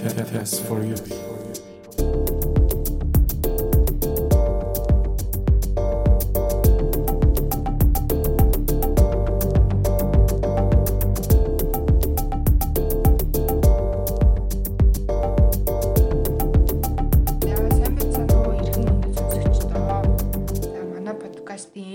[0.00, 0.96] Test for you.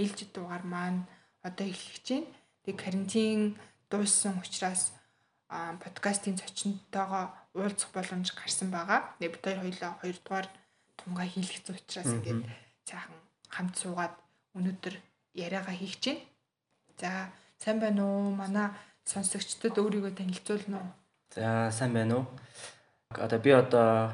[0.05, 1.01] Ээлжид дугаар маань
[1.47, 2.29] одоо эхлэж байна.
[2.65, 3.39] Тэг карантин
[3.89, 5.04] дууссан учраас аа
[6.05, 9.17] подкастын зочинтойгоо уулзах боломж гарсан байгаа.
[9.17, 10.47] Тэг бид хоёр хоёлаа хоёрдугаар
[11.01, 12.45] тунгаа хийлгэсэн учраас ингээд
[12.85, 13.17] цаахан
[13.49, 14.13] хамт суугаад
[14.53, 14.95] өнөөдөр
[15.33, 16.21] яриагаа хийх байна.
[17.01, 17.09] За
[17.57, 18.29] сайн байна уу?
[18.37, 18.69] Манай
[19.09, 20.91] сонсогчдод өөрийгөө танилцуулна уу?
[21.33, 22.25] За сайн байна уу?
[23.09, 24.13] Одоо би одоо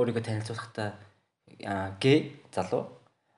[0.00, 0.96] өөрийгөө танилцуулахдаа
[1.68, 2.88] аа гей залуу.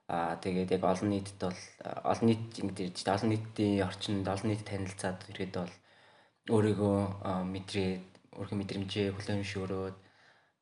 [0.07, 1.61] Аа тэгээд яг олон нийтэд бол
[2.07, 5.75] олон нийт ингэж олон нийтийн орчинд олон нийт танилцаад ирэхэд бол
[6.49, 7.91] өөрийгөө а, мэдрээ
[8.37, 9.97] өөрийнхөө мэдрэмжээ хүлээмжшөөрөөд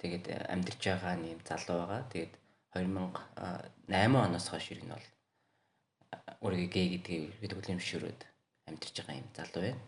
[0.03, 2.03] тэгээд амьдарч байгаа нэм залуу байгаа.
[2.11, 2.33] Тэгээд
[2.75, 5.07] 2008 оноос хойш ер нь бол
[6.43, 8.21] өөрийгөө гей гэдгийг бид хүлээмжшөөрөөд
[8.69, 9.83] амьдарч байгаа юм залуу байна.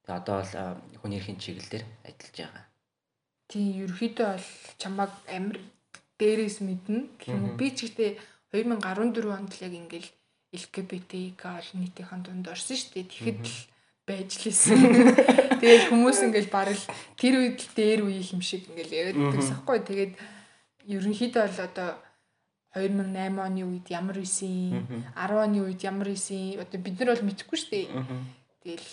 [0.00, 0.54] Тэгээд одоо бол
[1.00, 2.64] хүний эрхийн чиглэлээр ажиллаж байгаа.
[3.50, 4.48] Тийм ерөөхдөө бол
[4.80, 5.58] чамаг амир
[6.20, 7.56] дээрээс мэднэ гэх юм.
[7.58, 8.12] Би ч гэхдээ
[8.52, 10.10] 2014 онд л яг ингээл
[10.50, 13.10] LGBTQ олон нийтийн дунд орсон шүү дээ.
[13.10, 13.69] Тэгэхэд л
[14.10, 14.78] байж лээсэн.
[15.62, 16.82] Тэгээд хүмүүс ингээл барал
[17.14, 19.78] тэр үед л дээр үе юм шиг ингээл яриад байсан хгүй.
[19.86, 20.12] Тэгээд
[20.90, 21.90] ерөнхийдөө бол одоо
[22.74, 24.82] 2008 оны үед ямар исэн,
[25.14, 27.86] 10 оны үед ямар исэн одоо бид нар бол мэдэхгүй шүү дээ.
[28.62, 28.90] Тэгэл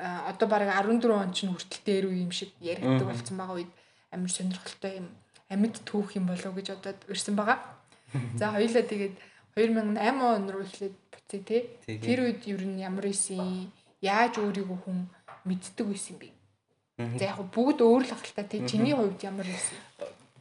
[0.00, 3.72] одоо баг 14 он ч хүртэл дээр үе юм шиг яригддаг болсон байгаа үед
[4.12, 5.08] амар сонирхолтой юм
[5.50, 7.58] амьд түүх юм болов уу гэж бодоод ирсэн байгаа.
[8.40, 9.14] За хоёлаа тэгээд
[9.54, 11.40] 2008 он руу эхлээд буцъя.
[11.42, 12.02] Тэгээ.
[12.02, 13.70] Тэр үед ер нь ямар исэн
[14.04, 15.08] яаж өөрийгөө хүн
[15.48, 16.28] мэддэг байсан бэ?
[17.18, 18.60] За яг бүгд өөр л ахaltaа те.
[18.68, 19.80] Чиний хувьд ямар исэн?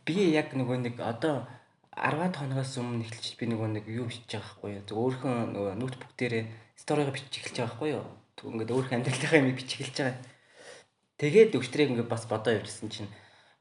[0.04, 1.48] Би яг нөгөө нэг одоо
[1.96, 4.86] 10 хоногоос өмнө эхэлж би нөгөө нэг юу бичиж байгаа байхгүй юу.
[5.02, 6.46] Өөрхөн нөгөө ноутбук дээрээ
[6.76, 8.06] сторигоо бичиж эхэлж байгаа байхгүй юу.
[8.36, 10.18] Тэг ингээд өөрхөн амьдралынхаа юм бичиж эхэлж байгаа.
[11.22, 13.10] Тэгээд өгчтрийг ингээд бас бодоо явуулсан чинь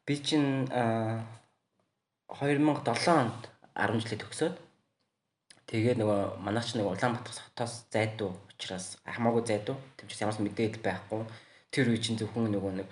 [0.09, 1.23] би чинь аа,
[2.29, 3.41] 2007 онд
[3.77, 4.57] 10 жилээ төгсөөд
[5.73, 11.25] тэгээд нөгөө манайч нэг Улаанбаатар хотоос зайдуу учраас хамаагүй зайдуу тэмчээс ямарс мэдээлэл байхгүй
[11.73, 12.89] тэр үе чинь зөвхөн нөгөө нэг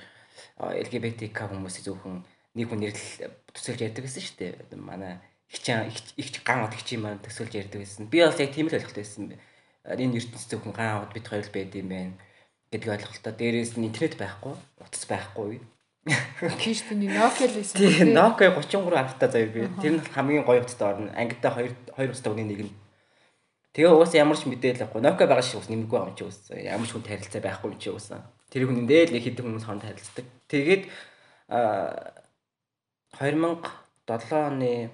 [0.56, 2.24] LGBTQ хүмүүсийн зөвхөн
[2.56, 4.80] нэг хүн нэрлэл төсөөлж ярьдаг гэсэн шүү дээ.
[4.80, 5.20] Манай
[5.52, 5.86] ихчэн
[6.18, 8.10] ихч ган од ихчийн маань төсөөлж ярьдаг гэсэн.
[8.10, 9.36] Би бас яг тийм л ойлголт байсан.
[9.84, 12.14] Энэ ертөнц зөвхөн ган од бид хоёр л байд юм байна
[12.72, 13.32] гэдэг ойлголтоо.
[13.34, 15.60] Дээрээс нь интернет байхгүй, утас байхгүй.
[16.04, 17.76] Тийш тэний Nokia л байсан.
[17.76, 19.68] Тийм Nokia 33 авахтаа заяа би.
[19.82, 21.12] Тэр нь хамгийн гоё утастай орно.
[21.12, 22.72] Ангидаа хоёр хоёр утастай үний нэг нь.
[23.76, 25.04] Тэгээ угаасаа ямар ч мэдээлэл авахгүй.
[25.04, 26.38] Nokia байгаа шиг ус нэмэггүй байгаа юм чи ус.
[26.56, 28.08] Ямар ч хүн харилцаа байхгүй юм чи ус.
[28.48, 30.24] Тэр хүн дээр л хэдэн хүмүүс хонд харилцдаг.
[30.48, 30.82] Тэгээд
[31.52, 32.16] а
[33.20, 34.90] 2007 оны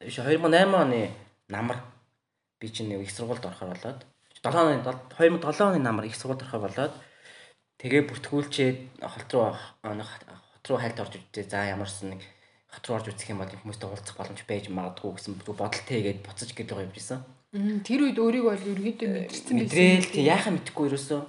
[0.00, 1.10] биш 2008 оны
[1.48, 1.80] намар
[2.60, 4.04] би чинь их сургуульд орохоор болоод
[4.42, 6.92] 7 оны 2007 оны намар их сургуульд орохоор болоод
[7.78, 12.22] тэгээ бүртгүүлчээд хот руу хот руу хайлт орж үзтээ за ямарсан нэг
[12.68, 16.50] хот руу орж үзэх юм бол хүмүүстэй уулзах боломж байж магадгүй гэсэн бодолтой тэгээд буцаж
[16.52, 17.22] гээд байгаа юм жисэн.
[17.86, 19.56] Тэр үед өөрийгөө бол ерөөдөө мэдэрсэн байсан.
[19.62, 21.20] Мэдрээл тэг яахаа мэдэхгүй ерөөсөө.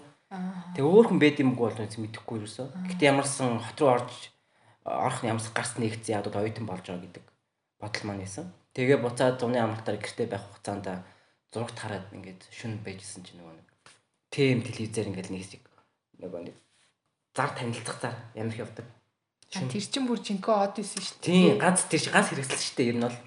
[0.75, 2.67] Тэг өөр хүн байд юмгүй бол үгүй мэдэхгүй ерөөсөө.
[2.91, 4.11] Гэтэ ямарсан хот руу орж
[4.83, 7.25] орох нь ямарс гарс нэгцэн ядууд оюутан болж байгаа гэдэг
[7.79, 8.51] бодол маань байсан.
[8.73, 11.05] Тэгээ буцаад зуны амралтаар гэртээ байх хугацаанд
[11.53, 13.67] зурагт хараад ингээд шүн байжсэн чинь нөгөө нэг
[14.29, 15.61] ТМ телевизээр ингээд нэг хэсэг
[16.19, 16.55] нөгөө нэг
[17.35, 18.85] зар танилцах зар ямар их явдаг.
[19.49, 21.25] Тэр чин бүр жинхэнэ од исэн шүү дээ.
[21.25, 23.19] Тийм ганц тэр ганц хэрэгсэл шүү дээ ер нь бол.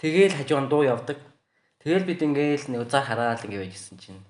[0.00, 1.18] Тэгээл хажуугаар дуу явдаг.
[1.84, 4.20] Тэгэл бид ингээл нэг зар хараад ингээ байжсэн чинь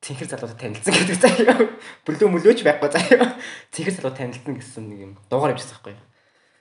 [0.00, 1.56] цэнхэр залуудад танилцсан гэдэг заяа.
[2.08, 3.36] Бүлөө мөлөөч байхгүй заяа.
[3.70, 5.94] Цэнхэр залууд танилцсан гэсэн нэг юм дуугаар явжсан байхгүй.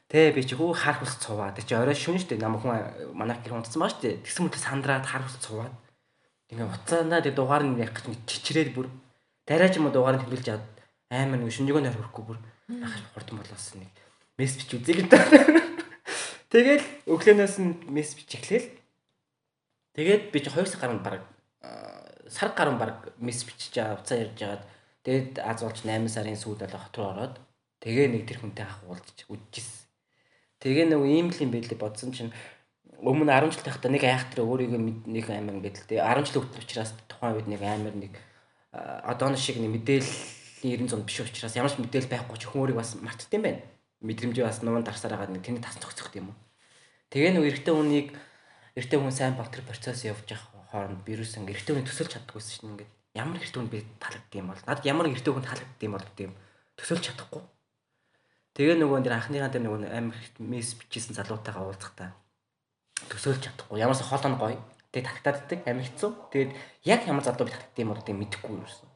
[0.10, 3.62] Тэ би чи хөө хар хүс цуваад чи орой шүн штэ нам хүн манай гэр
[3.62, 4.26] унтсан баа штэ.
[4.26, 5.74] Тэгсэн мэт сандраад хар хүс цуваад.
[6.50, 8.90] Ингээ уцаанаа тэг дугаар нь яг гэж чичрээд бүр
[9.46, 10.79] дараа ч юм уу дугаар нь тэмдэглэж аваад
[11.10, 12.40] амар нэг шүнжигөө нэр хөрөхгүй бүр
[12.86, 13.90] ахаш хурдан болоос нэг
[14.38, 15.22] мессеж үзье гэдэг.
[16.54, 18.70] Тэгэл өглөөнөөс нь мессеж эхлээл.
[19.98, 21.26] Тэгээд би чи 2 сар гаруй баг
[22.30, 24.64] сар гаруй баг мессеж бичиж байгаа уцаа ярьж хагаад
[25.02, 27.36] тэгээд аз болж 8 сарын сүүлд бол хот руу ороод
[27.82, 29.90] тэгээ нэг тэр хүнтэй ах уулзч үдчихсэн.
[30.62, 32.32] Тэгээ нэг ийм л юм байлээ бодсон чинь
[33.02, 36.44] өмнө 10 жил тахта нэг айхтар өөрийгөө мэд- нэг амар ингээд л тий 10 жил
[36.44, 38.14] хүртэл учраас тухайн үед нэг амар нэг
[38.72, 39.72] одооны шиг нэг
[40.60, 43.44] мэдээллийн 90 зунд биш учраас ямар ч мэдээлэл байхгүй ч хүн өөрийг бас мартд юм
[43.48, 43.64] байна.
[44.04, 46.36] Мэдрэмжээ бас нуун дарсаар хагаад нэг тэнд тас зогсох юм.
[47.12, 48.08] Тэгээ нэг эрэгтэй хүнийг
[48.76, 52.70] эрэгтэй хүн сайн тэр процесс явж явах хооронд вирус ингээ эрэгтэй хүн төсөлж чаддаггүйсэн чинь
[52.76, 56.08] ингээд ямар эрэгтэй хүн би таалагддаг юм бол надад ямар эрэгтэй хүн таалагддаг юм бол
[56.08, 56.36] гэдэг юм
[56.76, 57.44] төсөлж чадахгүй.
[58.56, 62.12] Тэгээ нөгөө нэр анхныхаа дээр нөгөө амар их месс бичсэн залуутайгаа уулзахдаа
[63.08, 63.80] төсөөлж чадахгүй.
[63.80, 64.60] Ямарс хол он гоё.
[64.92, 66.12] Тэгээ тагтааддаг амар хэцүү.
[66.34, 66.52] Тэгээд
[66.84, 68.89] яг ямар залуу би тагтдаг юм бол тийм мэдэхгүй юу гэсэн.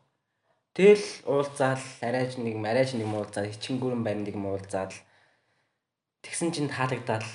[0.74, 4.94] Тэгэл уулзаал арайж нэг арайж нэг уулзаад хичингүүрэн байна нэг уулзаад
[6.26, 7.26] тэгсэн чинь таалагдаад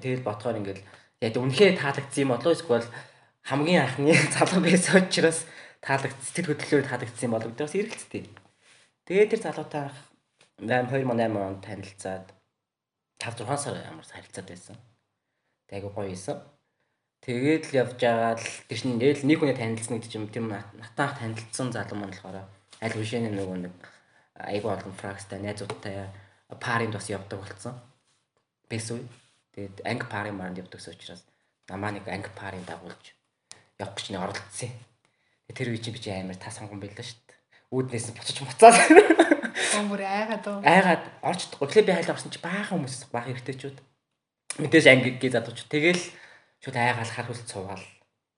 [0.00, 0.80] тэгэл ботгоор ингээл
[1.20, 2.88] яг үнэхээр таалагдсан юм болоо эсвэл
[3.44, 5.44] хамгийн анхны залуу байсан учраас
[5.84, 8.24] таалагд сэтгэл хөдлөлөөр таалагдсан юм болоо гэдэгс эргэлцтэй.
[9.04, 9.92] Тэгээд тэр залуутай
[10.64, 12.26] 2008 онд танилцаад
[13.20, 14.76] 5 6 сар ямар харилцаад байсан.
[15.68, 16.40] Тэг гоё байсан.
[17.20, 21.68] Тэгээд л явж байгаа л чинь нэл нэг хүний танилцсан гэдэг чинь тийм натаах танилцсан
[21.68, 22.48] залуу маань болохоор
[22.80, 23.74] аль бишээ нөгөө нэг
[24.40, 26.08] айгуу олон фракстай найзуудтай
[26.56, 27.76] паринд бас явдаг болсон.
[28.72, 29.04] Бэсүү.
[29.52, 31.22] Тэгээд анги парын маранд явдаг учраас
[31.68, 33.12] намаа нэг анги парын дагуулж
[33.76, 34.72] явах гэж нэг оролцсон.
[35.50, 37.38] Тэр үе чи би чи амар та сонгон байлаа шүү дээ.
[37.74, 38.76] Үүднээс нь буцаж буцаад.
[39.74, 40.62] Гомбөр айгаад уу.
[40.62, 41.66] Айгаад орчдохгүй.
[41.68, 43.78] Тэгэхээр би хайлаа орсон чи баахан хүмүүс баахан эргэжтэйчүүд.
[44.62, 45.66] Мэдээж анги гээ задууч.
[45.66, 46.02] Тэгэл
[46.60, 47.86] шууд айгаал хар хөлт суугаал.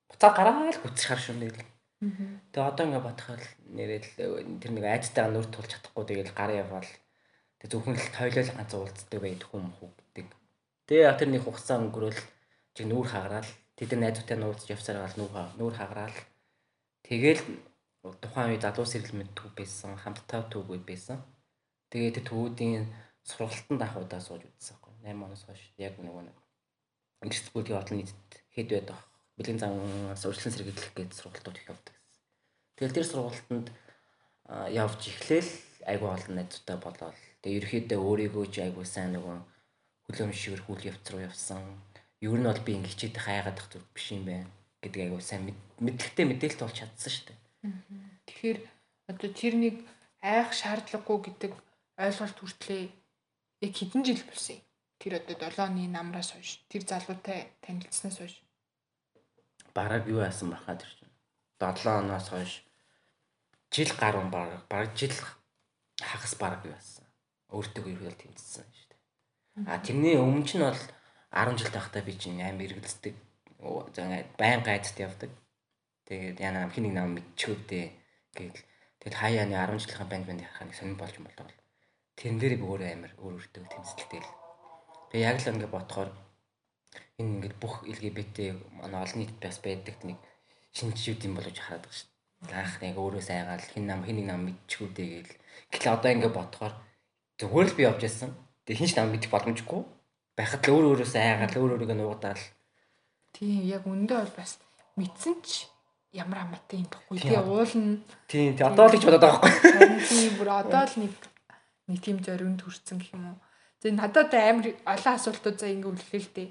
[0.08, 1.66] Буцаад гараал гүцэх хар шүү нэрэл.
[2.54, 3.42] Тэгээ одоо ингээ бодоход
[3.78, 4.10] нэрэл
[4.62, 6.90] тэр нэг айцтай нүр тулж чадахгүй тэгэл гар яваал.
[7.58, 10.26] Тэгээ зөвхөн л тойлол ганц уулздаг байд хүм хүүгдэг.
[10.86, 12.20] Тэгээ тэр нэг хугацаа өнгөрөөл
[12.74, 13.50] чиг нүүр хагараал.
[13.78, 16.18] Тэд нар найзуутай нууцж явсаар гал нүүр нүүр хагараал.
[17.06, 17.42] Тэгээл
[18.22, 21.18] тухайн үе залуу сэрэлмэд төв байсан, хамттай төвгүүд байсан.
[21.90, 22.84] Тэгээ тэр төвүүдийн
[23.26, 24.92] сургалтанд анхудаа сууж үзсэн байхгүй.
[25.06, 26.36] 8 оноос хойш яг нөгөө нэг
[27.22, 28.98] Инглис бүлгийн бодлын нийтэд хэд байдаг.
[29.38, 29.78] Бэлгийн зам
[30.12, 31.94] урьдчилан сэргийлэх гэж сургалтууд их явдаг.
[32.76, 33.66] Тэгэл тэр сургалтанд
[34.74, 35.50] явж эхлээл
[35.86, 39.38] айгу олон найзтай болоод тэгээ ерөөхдөө өөрийгөө ч айгу сайн нөгөө
[40.06, 41.62] хүлэмжшгэр хүл явц руу явсан.
[42.20, 44.50] Ер нь бол би ингэ хичээдэх хайгаад ах зүг биш юм байна
[44.82, 47.38] гэдэг айгу сайн мэдлэгтэй мэдээлэлт болж чадсан шүү дээ.
[48.26, 48.58] Тэгэхээр
[49.10, 49.74] одоо тэр нэг
[50.22, 51.52] айх шаардлагагүй гэдэг
[51.98, 52.82] ойлголт хүртлээ
[53.62, 54.62] яг хэдэн жил болсон юм.
[55.02, 58.34] Тэр одоо 7 оны намраас хойш тэр залуутай танилцсанаас хойш
[59.74, 61.10] бараг юу яасан баха тэр чинь
[61.58, 62.62] 7 оноос хойш
[63.74, 65.14] жил гаруй бараг бараг жил
[66.00, 67.06] хагас бараг юу яасан.
[67.48, 69.00] Өөртөө ерөөл тэмцсэн шүү дээ.
[69.68, 70.82] А тэрний өмнө ч нь бол
[71.32, 73.14] 10 жил тахтаа би чинь аим эргэлздэг.
[74.38, 75.30] Байн гайдад явдаг.
[76.06, 77.86] Тэгээд яна хин нэг нам мэдчихвдээ
[78.36, 78.62] гэвэл
[79.00, 81.48] тэгэл хаяаны 10 жилийн банд банд яхаа нэг сонир болж юм болоо.
[82.16, 84.41] Тэрэн дээр би өөрөө амир өөр өөртөө тэмцэлтэй л.
[85.12, 86.08] Тэгээ яг л ингэ бодохоор
[87.20, 90.16] энэ ингээд бүх LGBT манай олон нийтэд бас байдаг нэг
[90.72, 92.08] шинжүүд юм болож хараад байгаа шүү
[92.48, 92.56] дээ.
[92.56, 95.36] Анх нэг өөрөө сайгаал хин нам хин нэг нам мэдчихвдээ гээл.
[95.68, 96.74] Гэтэл одоо ингэ бодохоор
[97.36, 98.32] зүгээр л би явж байсан.
[98.64, 99.82] Тэгээ хинч нам мэдэх боломжгүй.
[100.32, 102.44] Байхад л өөр өөрөөсөө айгаал өөр өөрийгөө нуугадаал.
[103.36, 104.56] Тийм яг үндэ бол бас
[104.96, 105.68] мэдсэн ч
[106.16, 108.00] ямар хамаатай юм баггүй тий уулна.
[108.32, 110.08] Тийм тий одоо л гэж бодоод байгаа байхгүй.
[110.08, 111.12] Тийм бүр одоо л нэг
[111.92, 113.38] нэг тийм зориунд хүрсэн гэх юм уу.
[113.82, 116.48] Тэгээ надад амар олон асуултууд за ингэ үлэхээ л дээ.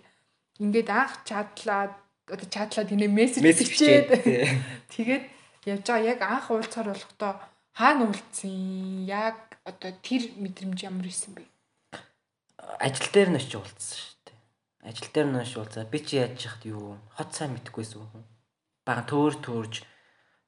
[0.60, 1.96] Ингээд анх чадлаад
[2.28, 4.08] одоо чадлаад гинэ мессеж бичээд
[4.94, 5.24] тэгээд
[5.72, 7.34] явж байгаа яг анх уулзахаар болохдоо
[7.72, 9.08] хаана уулзсан?
[9.08, 11.48] Яг одоо тэр мэдрэмж ямар исэн бэ?
[12.84, 14.38] Ажил дээр нь очиж уулзсан шүү дээ.
[14.92, 15.88] Ажил дээр нь очиж уулзаа.
[15.88, 17.00] Би чи яаж яхад юу?
[17.16, 18.28] Хот сайн мэдхгүйсэн хүн
[18.86, 19.86] бага төөр төөрж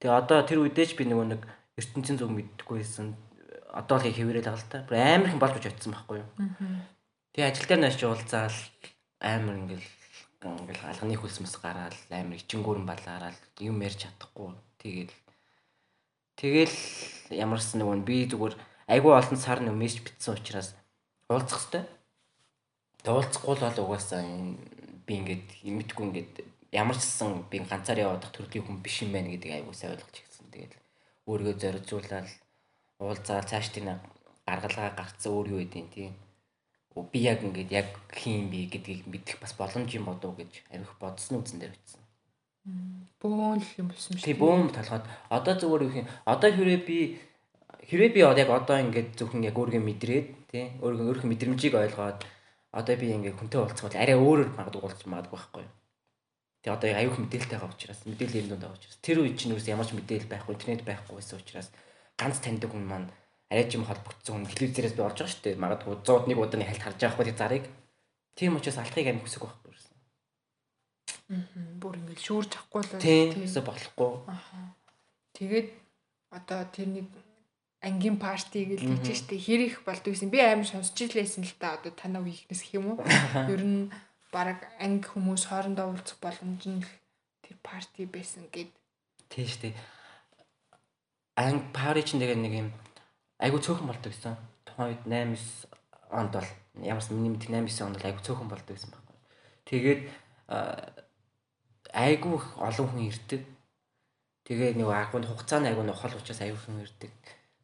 [0.02, 1.42] тэгээ одоо тэр үедээ ч би нөгөө нэг
[1.78, 3.08] ертөнцийн зүг мэддэггүйсэн
[3.74, 4.86] одоо л хэвээрэл байгаа л та.
[4.86, 6.30] Бүр амар их болж очсон байхгүй юу?
[7.34, 8.58] Тэгээ ажил дээр нааш уулзаал
[9.18, 9.90] амар ингээл
[10.46, 14.54] ингээл алганы хөлсмөс гараал амар ичингүүрэн балаарал юм ярьж чадахгүй.
[14.78, 15.16] Тэгээл
[16.38, 16.78] тэгэл
[17.34, 18.56] ямарс нөгөө би зүгээр
[18.94, 20.78] айгүй олон сар нэг мессеж битсэн учраас
[21.32, 21.90] уулзах хэвээр.
[23.10, 24.22] Уулзахгүй л бол угаасаа
[25.08, 26.34] би ингээд мэдгүй ингээд
[26.72, 30.18] ямар ч сан би ганцаар явах төрлийн хүн биш юм байна гэдэг аягүй сайн ойлгож
[30.22, 30.48] ирсэн.
[30.54, 30.74] Тэгээд
[31.28, 32.28] өөрийгөө зориулаад
[33.00, 33.88] уулзаад цааш тийм
[34.46, 36.14] гаргалгаа гарцсан өөр юу гэдэг тийм.
[37.12, 41.42] Би яг ингээд яг хин би гэдгийг мэдэх бас боломж юм бодов гэж арих бодсон
[41.42, 42.02] үзэн дээр бичсэн.
[43.20, 44.26] Бөөн л юм болсон шүү.
[44.30, 46.08] Тийм бөөн толгойд одоо зүгээр юу юм.
[46.24, 46.98] Одоо хэрвээ би
[47.90, 52.20] хэрвээ би яг одоо ингээд зөвхөн яг өөрийгөө мэдрээд тийм өөрийгөө өөрийнхөө мэдрэмжийг ойлгоод
[52.72, 55.74] одоо би ингээд хүнтэй уулзах бол арай өөрөөр магадгүй уулзах магадгүй байхгүй юу?
[56.64, 59.68] Тэгээ одоо аюух мэдээлэлтэй байгаа учраас мэдээлэл юм дунд байгаа учраас тэр үе чинь юус
[59.68, 61.68] ямар ч мэдээлэл байхгүй интернет байхгүй байсан учраас
[62.20, 63.10] ганц таньдаг хүн маань
[63.52, 65.62] арай ч юм холбогдсон хүн телевизээрээс би олж байгаа шүү дээ.
[65.62, 67.66] Магадгүй 101 удаа хальт харж байгаа байхгүй зарыг.
[68.34, 69.96] Тийм учраас алхахыг амин хүсэх байхгүй байсан.
[71.30, 71.46] Аа.
[71.82, 73.30] Бүр ингэ шүүрж авахгүй л тийм
[73.70, 74.12] болохгүй.
[74.26, 74.74] Аа.
[75.38, 75.70] Тэгээд
[76.34, 77.08] одоо тэр нэг
[77.84, 81.78] ангийн парти гэж хэлж штэ хэр их болдгоо гэсэн би амар сонсч илээсэн л та
[81.78, 82.98] одоо танаа үеийнээс гэх юм уу.
[83.54, 83.92] Ер нь
[84.34, 86.82] баг анги хүмүүс хоорондоо уулзах боломж нь
[87.44, 88.72] тэр парти байсан гэд.
[89.30, 89.76] Тийм дээ.
[91.36, 92.70] Анги парти чинь тэгээ нэг юм
[93.42, 94.38] айгу цөөхөн болдог гэсэн.
[94.66, 95.38] Тухайн үед 8
[96.14, 99.18] онд бол ямарс миний мэд 8 9 онд бол айгу цөөхөн болдог гэсэн байхгүй.
[99.66, 100.02] Тэгээд
[101.94, 103.42] айгу их олон хүн ирдэг.
[104.46, 107.12] Тэгээ нэг агуун хугацааны айгу нохол учраас айгу хүн ирдэг.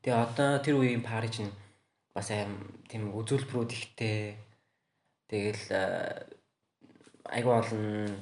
[0.01, 1.53] Тэгээ одоо тэр үеийн Париж нь
[2.13, 4.37] бас аим тийм үзүүлбэрүүд ихтэй.
[5.29, 5.65] Тэгэл
[7.29, 8.17] айгу олон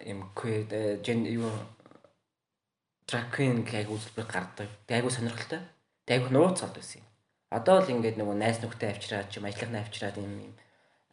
[0.00, 0.72] юм квед
[1.04, 1.52] жин юу
[3.32, 4.68] queen гэх айгу үзүүлбэр гардаг.
[4.88, 5.64] Айгу сонирхолтой.
[6.04, 7.06] Айгу нууц цалд байсан юм.
[7.48, 10.52] Одоо л ингээд нөгөө найз нөхдөд авчираад ч юм ажлынхаа авчираад юм юм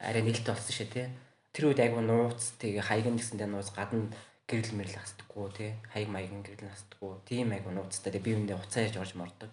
[0.03, 1.07] арай нэлт болсон шээ тий.
[1.55, 4.11] Тэр үед айгу нууц тэгээ хаягн гэсэндээ нууц гадна
[4.43, 5.71] гэрэл мэрэл хасдаггүй тий.
[5.95, 7.13] Хаяг маягн гэрэл хасдаггүй.
[7.23, 9.51] Тийм айгу нууцтай тэгээ бие биендээ уцаа яж орж мордог.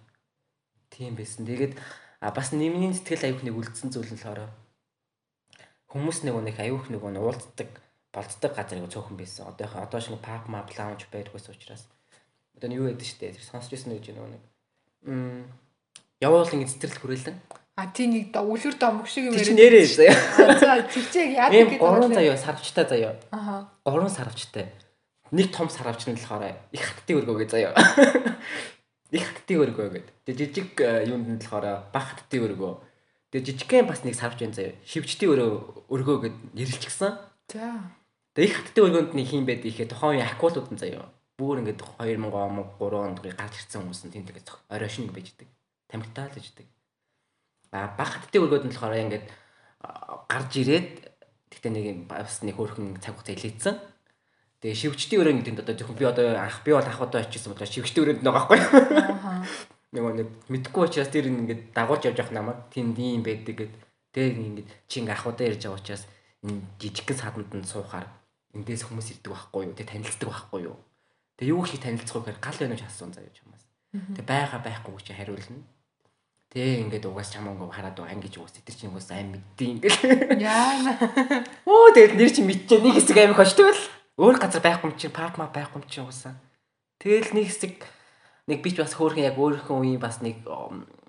[0.90, 1.46] Тийм байсан.
[1.46, 1.78] Тэгээд
[2.18, 4.50] а бас нэмний сэтгэл аюух нэг үлдсэн зүйл нь болохоор
[5.94, 7.70] хүмүүс нэг нэг аюух нэг уулздаг
[8.10, 9.46] болцдог газар нэг цөөхөн байсан.
[9.46, 11.86] Одоо одоо шиг пап мап лаунж байдгүйс учраас
[12.56, 14.42] одоо юу яд штэ сонсч ирсэн гэж нэг
[15.06, 15.46] м
[16.22, 17.38] явуул ингэ цэцэрлэг хүрээлэн.
[17.74, 19.48] А тий нэг өвлөр домог шиг юм яриад.
[19.48, 19.86] Чи нэрээ.
[20.62, 21.80] За чивчээг яадаг гэдэг.
[21.82, 23.16] Гурван заяа сарвчтай заяа.
[23.32, 23.72] Аха.
[23.84, 24.70] Гурван сарвчтай.
[25.32, 27.74] Нэг том сарвч нь болохоор их хаттын өргөөгээ заяа.
[29.12, 30.14] Их хаттын өргөө гэдэг.
[30.24, 32.80] Тэгээ жижиг э, юунд нь болохоор бах хаттын өргөө.
[33.28, 34.72] Тэгээ жижигхэн бас нэг сарвч юм заяа.
[34.88, 37.12] Шивчтийн өрөө өргөө гэд нэрлэлчихсэн.
[37.52, 37.92] За.
[38.32, 41.12] Тэгээ их хаттын өргөөнд нэг хин байд ихэд тухайн үеийн акулууд нь заяа.
[41.38, 45.48] Бүр ингээд 2000 он 3 онд гарч ирсэн хүмүүс нь тэндэг оройшин байж идэг
[45.92, 46.66] тамхитаа л иждэг.
[47.72, 49.26] А баг хаттын өргөд нь болохоор ингээд
[50.28, 50.90] гарч ирээд
[51.52, 53.76] тэгтээ нэг бас нэг хөөрхөн цаг хугацаа илээдсэн.
[54.64, 57.52] Тэгээ шивчтийн өрөө гэдэг нь одоо зөвхөн би одоо анх би бол анх одоо очижсэн
[57.52, 58.60] бодлоо шивчтийн өрөөнд байгаа байхгүй.
[59.92, 63.74] Нэг нэг мэдхгүй учраас тэр ингээд дагуулж явж явах намайг тийм ийм байдаг гэд.
[64.16, 66.08] Тэгээ ингээд чи ингээд ах удаа ярьж байгаа учраас
[66.80, 68.08] жижигхэн саданд нь суухаар
[68.56, 69.76] эндээс хүмүүс ирдэг байхгүй юу?
[69.76, 70.76] Тэгээ танилцдаг байхгүй юу?
[71.42, 73.66] Тэгээ юу их танилцах гэхээр гал байна уу асуусан заяа чамаас.
[73.90, 75.66] Тэгээ байгаа байхгүй чи хариулна.
[76.54, 80.38] Тэ ингээд угаас чамаагүй хараад байгаа ангиж угаас тэр чинь угаас аим мэддэг ингээд.
[80.38, 80.94] Яа.
[81.66, 83.80] Оо тэгээд нэр чинь мэдчихэ нэг хэсэг аим хожтвол
[84.22, 86.38] өөр газар байхгүй юм чинь парк ма байхгүй юм чинь угаасаа.
[87.02, 87.74] Тэгэл нэг хэсэг
[88.46, 90.46] нэг бич бас хөөрхөн яг өөрийнхөө үеийн бас нэг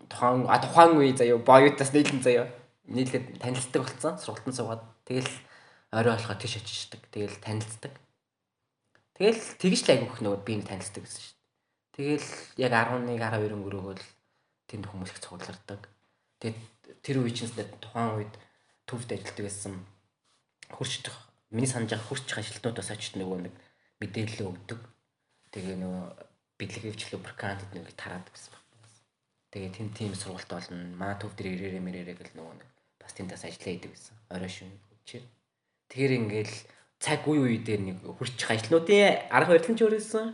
[0.09, 2.49] тухайн а тухайн үе заяа боёутаас нийлэн заяа
[2.89, 5.29] нийлээд танилцдаг болсон сургалтанд суугаад тэгэл
[5.93, 7.05] орой болохоо тийш очиждаг.
[7.13, 7.93] Тэгэл танилцдаг.
[9.13, 11.43] Тэгэл тэгж л айгүйх нөгөө би нэг танилцдаг гэсэн шүү дээ.
[11.93, 12.29] Тэгэл
[12.65, 14.05] яг 11 12 өнгөрөөгөл
[14.65, 15.81] тэнд хүмүүс их цуглардаг.
[16.41, 16.59] Тэгээд
[17.05, 18.33] тэр үе чинь тухайн үед
[18.89, 19.73] төвд ажилладаг байсан
[20.73, 21.05] хурч
[21.53, 23.53] миний санаж байгаа хурч ажилтнуудаас очиж нөгөө нэг
[24.01, 24.81] мэдээлэл өгдөг.
[25.53, 26.05] Тэгээ нөгөө
[26.57, 28.89] бидлэг хөвчлөө бракантд нэг тараад гэсэн байна.
[29.53, 30.81] Тэгээ тэм тийм сургалт болно.
[30.97, 34.15] Маа төв дээр ирээрээ мэрээрээ гэл нөгөө нэг бас тэндээс ажиллаа идэг гэсэн.
[34.33, 34.81] Орой шөнө.
[35.05, 36.55] Тэгэхээр ингээл
[37.03, 40.27] цаг үе үе дээр нэг хурч ажилтнуудын арга барилын ч өөрөөсөн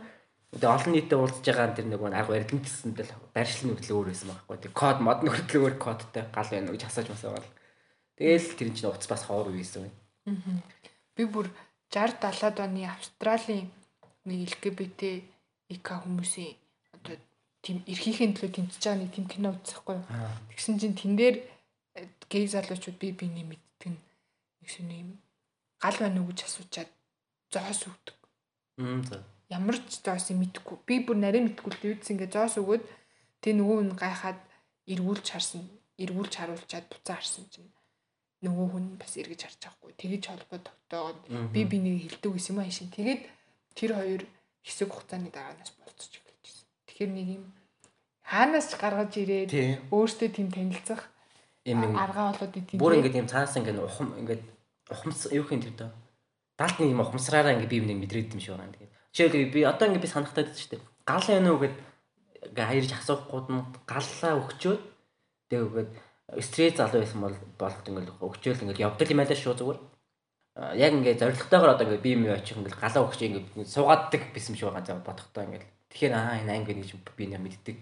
[0.50, 4.08] Тэгээ олон нийтэд уулзж байгаа тэр нэг арга барил нь гэсэн тэл байршлын хөдөлгөөн өөр
[4.10, 4.56] байсан байхгүй.
[4.58, 7.50] Тэг код мод нь хөдөлгөөн өөр кодтай гал байна гэж асууж масаагаал.
[8.18, 9.98] Тэгээл тэр чинь уц бас хоор үйсэн байна.
[10.26, 10.58] Аа.
[11.14, 11.46] Би бүр
[11.94, 13.70] 60 70-аад оны Австралийн
[14.26, 15.22] нэг LGBT
[15.70, 16.58] ИК хүмүүсийн
[16.98, 17.14] одоо
[17.62, 20.02] тийм эрхийнхээ төлөө тэмцэж байгаа нэг тийм кино үзэхгүй.
[20.50, 21.36] Тэгсэн чинь тэн дээр
[21.94, 25.10] э, гей залуучууд би биний мэддэг нэг шинэ юм
[25.82, 26.90] гал байна уу гэж асуучаад
[27.50, 28.16] зоос өгдөг.
[29.50, 30.76] Ямар ч зоос юм мэдхгүй.
[30.86, 32.84] Би бүр нарийн мэдхгүй л үүдс ингээ зоос өгөөд
[33.42, 34.40] тэг нөгөө хүн гайхаад
[34.92, 35.64] эргүүлж харсан.
[35.98, 37.72] Эргүүлж харуулчаад буцаа харсан чинь
[38.44, 39.92] нөгөө хүн бас эргэж харж байхгүй.
[40.00, 41.18] Тэгэж холбоо тогтоогод
[41.52, 42.88] би бинийг хилдэг гэсэн юм аашин.
[42.88, 43.22] Тэгээд
[43.76, 44.22] тэр хоёр
[44.64, 46.68] хэсэг хугацааны дараанаас болцож эхэлж байсан.
[46.88, 47.44] Тэгэхээр нэг юм
[48.24, 49.50] хаанаас ч гаргаж ирээд
[49.92, 51.02] өөртөө тийм танилцах
[51.68, 52.80] юм арга болоод идэв.
[52.80, 54.42] Бүр ингээд юм цаанаас ингээд ухам ингээд
[54.90, 55.90] ухамс юу хин тэр дөө.
[56.58, 58.74] Далд нэг юм ухамсараараа ингээд би бинийг мэдрээд юм шиг байна.
[58.74, 60.82] Тэгээд Жишээлбэл би одоо ингэ би санахтай байдаг шүү дээ.
[61.06, 61.76] Гал байна уу гэд
[62.46, 64.82] ингээ хаярж асуухгүйд нь галлаа өгчөөд
[65.50, 65.90] тэгээ үгээд
[66.46, 69.80] стресс залуу байсан бол болт ингээл өгчөөл ингээл явдал юм байлаа шүү зүгээр.
[70.78, 74.70] Яг ингээ зоригтойгоор одоо ингээ би юм очих ингээл галаа өгч ингээ суугааддаг байсан шүү
[74.70, 75.68] байгаа зав бодохдоо ингээл.
[75.90, 77.76] Тэгэхээр аа энэ анги гэж би нэг мэддэг.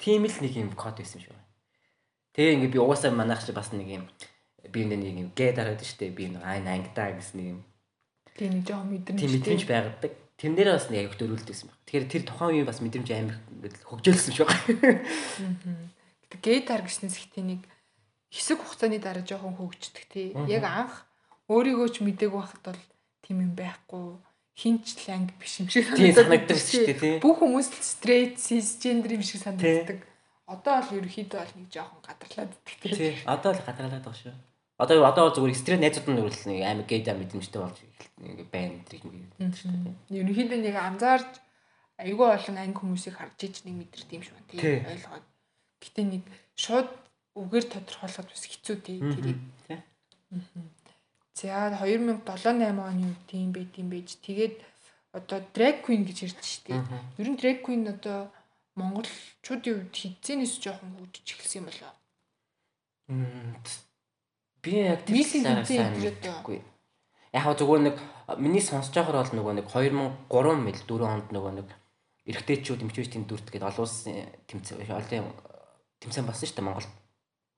[0.00, 1.36] Тийм л нэг юм код байсан шүү.
[2.32, 4.04] Тэгээ ингээ би угаасаа манайх чи бас нэг юм
[4.70, 7.60] би нэг юм гэ дараад штэ би аа энэ ангидаа гэсэн нэг юм.
[8.38, 9.18] Тийм нэг жоох мэдрэмж.
[9.18, 11.78] Тийм мэдрэмж байгадаг тэрнээрээ бас нэг аяг дөрүүлдэгсэн баг.
[11.86, 13.38] Тэгэхээр тэр тухайн үеийн бас мэдрэмж амар
[13.86, 14.94] хөгжөөлсөн шүү байгаа.
[16.42, 17.62] Гейтар гэснээс ихтэй нэг
[18.32, 20.34] хэсэг хугацааны дараа жоохон хөгждөг тий.
[20.50, 21.06] Яг анх
[21.52, 22.82] өөрийгөө ч мдэггүй байхад бол
[23.22, 24.18] тийм юм байхгүй
[24.56, 27.14] хинч ланг биш юм шиг санагддаг шүү дээ тий.
[27.20, 30.02] Бүх хүмүүс straight cisgender юм шиг санагддаг.
[30.48, 33.14] Одоо бол ерөөхдөө бол нэг жоохон гадарлаад идэх тий.
[33.28, 34.34] Одоо л гадарлаад байгаа шүү.
[34.82, 37.78] Одоо одоо зүгээр стресс найзууд нь нүрэл нэг амар гейда мэдрэмжтэй болж
[38.18, 40.18] ингээ байна гэх юм гэдэг шүү дээ.
[40.18, 41.32] Ерөнхийдөө нэг анзаарч
[42.02, 44.50] айгүй олон анги хүмүүсийг харж иж нэг юм шиг байна.
[44.50, 45.26] Тийм ойлгоод.
[45.82, 46.22] Гэтэ нэг
[46.58, 46.90] шууд
[47.38, 49.40] үгээр тодорхойлоход бас хэцүү тий тэрийг.
[51.38, 54.18] За 2007 8 оны үед тийм байт юм байж.
[54.20, 54.54] Тэгээд
[55.16, 56.82] одоо drag queen гэж ярьж штеп.
[57.18, 58.28] Ер нь drag queen одоо
[58.76, 61.92] монголчуудын үед хизээнээс жоохон хөгжиж эхэлсэн юм болоо.
[63.08, 63.56] Мм,
[64.62, 66.58] Би яг тэр талаараа сайн мэдэхгүй.
[67.34, 67.96] Яг хаа зүгээр нэг
[68.38, 71.68] миний сонсож байхаар бол нөгөө нэг 2003 мэл 4 онд нөгөө нэг
[72.30, 75.34] эрэгтэйчүүд эмчүүчдийн дүрт гэдэг олон улсын тэмцээн олон
[75.98, 76.92] тэмцээн болсон шүү дээ Монголд.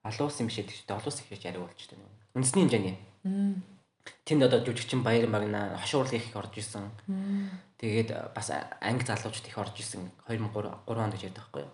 [0.01, 0.97] Олон улсын биш гэдэг шүү дээ.
[0.97, 2.09] Олон улс ихэж яриа болж шүү дээ.
[2.33, 2.97] Үндэсний хэмжээний.
[4.25, 6.89] Тэнд одоо жүжигчин Баяр Магна хошуурлын их орж исэн.
[7.77, 8.49] Тэгээд бас
[8.81, 11.73] анги залуучууд их орж исэн 2003 3 онд гэж ярьдаг байхгүй юу.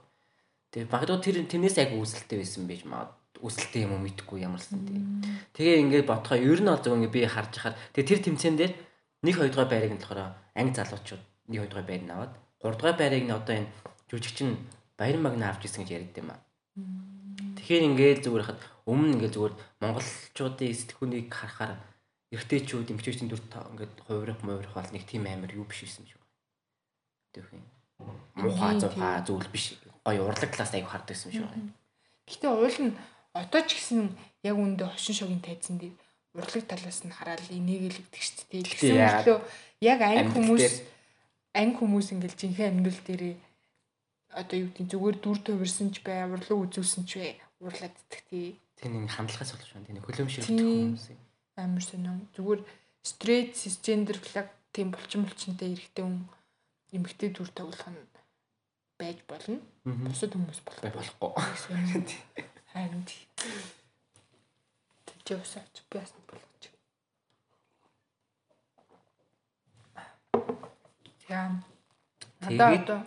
[0.76, 5.26] Тэгээд багадгүй тэр тэрнээс яг үүсэлттэй байсан байж магад үүсэлттэй юм уу мэдэхгүй ямарсан тийм.
[5.58, 8.74] Тэгээ ингээд бодхоо ер нь бол зөв ингээд би харж хахад тэгээ тэр тэмцээн дээр
[9.26, 12.78] нэг хоёр дахь байрыг нь болохоор анги залуучууд нэг хоёр дахь байрыг нь аваад гурав
[12.80, 13.70] дахь байрыг нь одоо энэ
[14.10, 14.50] жүжигчин
[15.02, 16.42] Баяр Магна авч ирсэн гэж яриад юм аа.
[17.58, 21.80] Тэгэхээр ингээд зүгээр хахад өмнө ингээд зүгээр монголчуудын сэтгүүнийг харахаар
[22.30, 26.38] эргэжтэйчүүд эмгчүүдийн дүр ингээд хувирах муурах бол нэг тийм амар юу биш юм шиг байна.
[27.34, 27.66] Тэвх юм.
[28.38, 29.66] Муухай зуухай зүйл биш.
[30.06, 31.74] Гоё урлаг талаас аяг байсан юм шиг байна.
[32.30, 32.94] Гэтэ уул нь
[33.34, 34.12] одоо ч гэсэн
[34.44, 35.96] яг үндэ хошин шогийн тайзан дээр
[36.36, 38.64] урлаг талаас нь хараад инээгэлэгдэг шүү дээ.
[38.68, 39.40] Тэгсэн мөртлөө
[39.84, 40.66] яг анги хүмүүс
[41.56, 43.36] анги хүмүүс ингээл жинхэнэ амьдрал дээрээ
[44.32, 48.56] одоо юу гэдэг зүгээр дүр төвөрсөн ч бай, урлаг үзүүлсэн ч бай, уурлаад идэх тий.
[48.80, 50.00] Тэр нэг хандлагаас болж байна.
[50.48, 50.96] Тийм.
[50.96, 51.06] хүмүүс.
[51.60, 52.28] Амар сонин.
[52.32, 52.62] Зүгээр
[53.04, 56.24] straight cisgender flag тийм булчин булчинтай эрэгтэй хүн
[56.96, 58.00] эмэгтэй дүр тоглох нь
[58.96, 59.60] байж болно.
[59.84, 62.48] Бусад хүмүүс болох Бай болохгүй.
[62.74, 63.28] Харин харин тий.
[65.06, 66.64] Тэгж усаач би бас болгож.
[71.28, 71.52] За.
[72.42, 73.00] Надаа одоо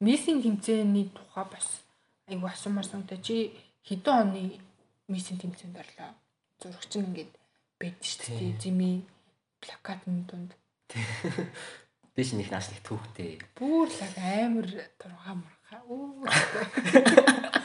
[0.00, 1.82] миссинг тэмцээний тухай бас
[2.26, 3.18] айгу асуумаар санагдаа.
[3.22, 3.54] Чи
[3.86, 4.42] хэдэн оны
[5.08, 6.10] миссинг тэмцээнд орлоо?
[6.60, 7.32] Зурагч нь ингээд
[7.80, 8.60] байд шүү дээ.
[8.62, 9.06] Зими
[9.60, 10.50] плакатын дунд
[12.18, 13.38] Би ч нэг нааш нэг түүхтэй.
[13.54, 14.66] бүр л амар
[14.98, 15.80] тургаа мурхаа.
[15.86, 16.26] Үу.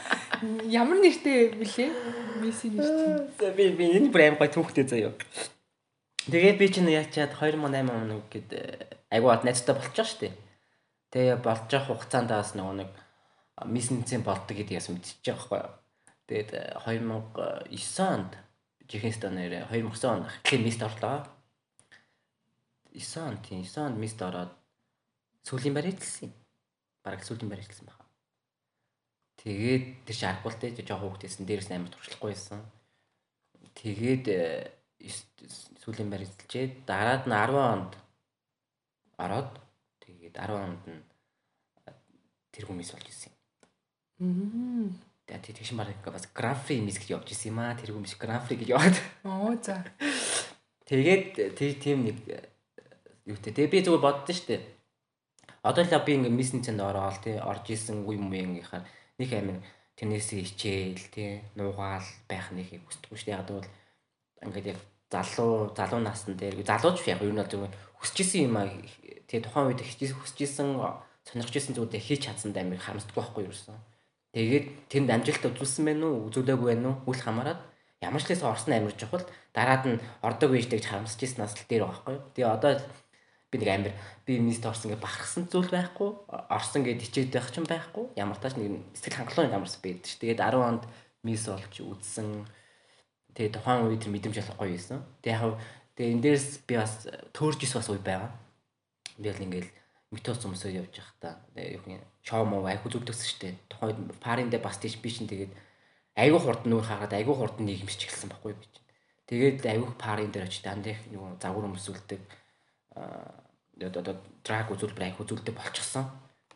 [0.68, 1.86] Ямар нэртэй блэ?
[2.42, 3.52] Месси нэртэй.
[3.56, 5.12] Би би энэ бүр аим гой түүхтэй заяа.
[6.28, 8.50] Тэгээд би чинь яачаад 2008 он гээд
[9.12, 10.34] айгуу бат найзтай болчих штеп.
[11.12, 12.90] Тэгээ болж явах хугацаанд бас нөгөө нэг
[13.62, 15.62] миссенцэн болдог гэдгийг бас мэдчихэж байгаа байхгүй.
[16.26, 18.32] Тэгээд э, 2009 онд
[18.88, 21.28] жихэнстэ нэр 2009 он хэтлийн мист орлоо.
[22.92, 24.52] 9 он тийм 9 онд мист ороод
[25.44, 26.32] сүүлийн барь хэлсэн.
[27.04, 28.03] Бараг сүүлийн барь хэлсэн байна.
[29.44, 32.64] Тэгээд тэр чи аргуултай жоохон хүүхдээсэн дээрээс амар туршлахгүй байсан.
[33.76, 34.72] Тэгээд э,
[35.84, 37.92] сүүлийн барь хэлчээд дараад нь 10 онд
[39.20, 39.52] ороод
[40.00, 41.04] тэгээд 10 онд нь
[41.84, 41.92] э,
[42.56, 43.32] тэр хүмүүс болж ирсэн.
[44.24, 44.96] Мм.
[45.28, 47.76] Тэгээд тэр тэгшин бараг бас графи мис гэж явж ирсэн юм аа.
[47.76, 48.96] Тэр хүмүүс графи гэж яваад.
[49.28, 49.84] Оо за.
[50.88, 52.48] Тэгээд тэр тийм нэг э,
[53.28, 53.52] юутэй.
[53.52, 54.64] Тэгээ би зүгээр боддоо штэ.
[55.60, 59.58] Одоо л би ингээ миссенцэнд ороод тий орж исэн үе муугийнхаар нэг амин
[59.98, 63.34] тэрнээсээ хичээл тий нуугаал байх нэг хүсдэггүй штэ.
[63.34, 63.68] Яг бол
[64.42, 68.68] ингээд яг залуу залуу насн дээр залууч яг юу нэг зүгээр хүсэж исэн юм аа
[69.30, 70.68] тий тухайн үед хичээс хүсэж исэн
[71.24, 73.78] сонирхож исэн зүйлээ хийж чадсанд амир харамсдаггүй байхгүй юу юусэн.
[74.34, 77.58] Тэгээд тэнд амжилт үзүүлсэн байх уу үзүүлээгүй байх уу үл хамааран
[78.02, 79.24] ямар ч лээс орсон амир чухал
[79.54, 82.16] дараад нь ордог үежтэй гэж харамсаж исэн нас л дээр байхгүй.
[82.34, 82.72] Тэгээ одоо
[83.54, 83.94] би нэг амир
[84.26, 86.10] би мист орсон гэж бахархсан зүйл байхгүй
[86.50, 90.18] орсон гэж хичээд байх ч юм байхгүй ямар тач нэг сэтгэл хангалуун ямарс байдаг ш.
[90.18, 90.82] Тэгээд 10 онд
[91.22, 92.42] мис олж үзсэн
[93.38, 95.06] тэгээ тухайн үед тэр мэдрэмж болохгүй байсан.
[95.22, 95.54] Тэгээ яг
[95.94, 96.92] тэгээ энэ дээрс би бас
[97.30, 98.34] төөрж ис бас үе байгаа.
[99.22, 99.70] Би л ингээл
[100.10, 103.54] метос хүмүүсөө явж явах та юу юм шоу муу айху зүгдсэн штэ.
[103.70, 105.54] Тухайн үед париндээ бас тийш би чинь тэгээд
[106.18, 108.84] айгу хурд нүүр хаагаад айгу хурд нийгэмсч эхэлсэн байхгүй чинь.
[109.26, 112.22] Тэгээд айгу парин дээр очиж дандаа юу загвар хүмүүс үлдэг
[112.94, 113.43] аа
[113.80, 116.06] одоо драг үзүүлбэр айх үзүүлдэг болчихсон.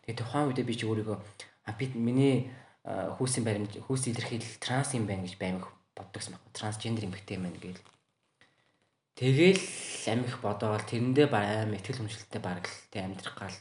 [0.06, 1.18] Тэгээ тухайн үедээ би чи өөрийгөө
[1.66, 2.50] а би миний
[2.88, 6.52] хүүсийн баримж хүүс илэрхийлэл транс юм байна гэж баймиг боддогсан байхгүй.
[6.54, 7.82] Трансгендер эмэгтэй юм байна гээл.
[9.18, 9.64] Тэгэл
[10.08, 13.58] амих бодоол тэрэндээ баам ихтгэл хүмшлэлтэй бараг л тэ амьдрах гал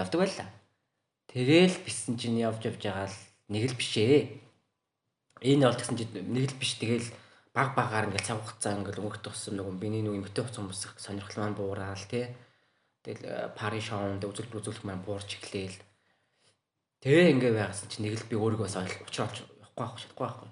[0.00, 0.48] явдаг байлаа.
[1.28, 3.18] Тэгэл бисэн чинь явж явж байгаа л
[3.52, 4.40] нэг л биш ээ.
[5.44, 7.06] Энэ бол гэсэн чинь нэг л биш тэгэл
[7.52, 11.38] баг багаар ингээд цаг хугацаа ингээд өнгөрөх тусам нөгөө биний нөгөө эмгтэй хуц хүмүүс сонирхол
[11.44, 12.32] маань буураад тий.
[13.00, 15.78] Тэгэл пари шоунд үзүүлбэр үзүүлэх маань буурч эхлээл.
[17.00, 20.48] Тэгээ ингээд байгасан чинь нэг л би өөрийгөө бас учраач явахгүй байх шатахгүй байхгүй.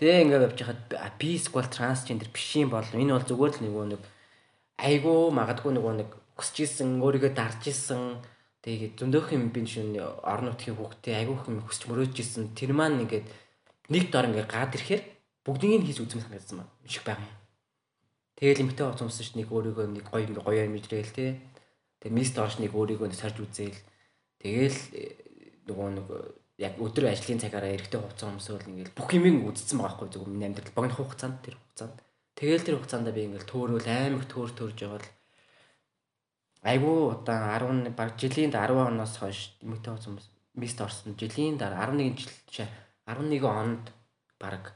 [0.00, 0.80] Тэгээ ингээд явж хахад
[1.20, 4.02] би сквал трансгендер биш юм бол энэ бол зүгээр л нөгөө нэг
[4.80, 8.18] айгуу магадгүй нөгөө нэг хүсэж исэн өөрийгөө дарж исэн
[8.64, 12.72] тэгээд зөндөөх юм би шин орон нутгийн хүүхдээ айгуу их юм хүсч мөрөөж исэн тэр
[12.72, 13.28] маань ингээд
[13.92, 15.02] нэг дор ингээ гад ирэхээр
[15.44, 17.36] бүгднийг нь хийж үзмэ санагдсан ба шиг байгаа юм.
[18.34, 21.38] Тэгэл эмхтэй хувцас өмсөн ш нэг өөрийгөө нэг гоё ингээ гоёор мэдрээл те.
[22.04, 23.80] Тэгээ мис дорш нэг өөрийгөө сорж үзээл.
[24.44, 25.04] Тэгэл э,
[25.64, 26.06] нөгөө нэг
[26.60, 30.46] яг өдөр ажлын цагаараа эрэхтэй хувцас өмсөөл ингээл бүх юмыг үзсэн байгаа хгүй зөв миний
[30.46, 31.96] амьдрал богино хугацаанд тэр хугацаанд.
[32.36, 35.08] Тэгэл тэр хугацаанд би ингээл төөрөөл амар төөр төрж байгаа л
[36.64, 40.26] айгүй одоо 10 баг жилийн 10 оноос хойш эмэгтэй хүмүүс
[40.60, 42.68] мист орсон жилийн дараа 11 жил жишээ
[43.10, 43.84] 11 онд
[44.38, 44.72] баг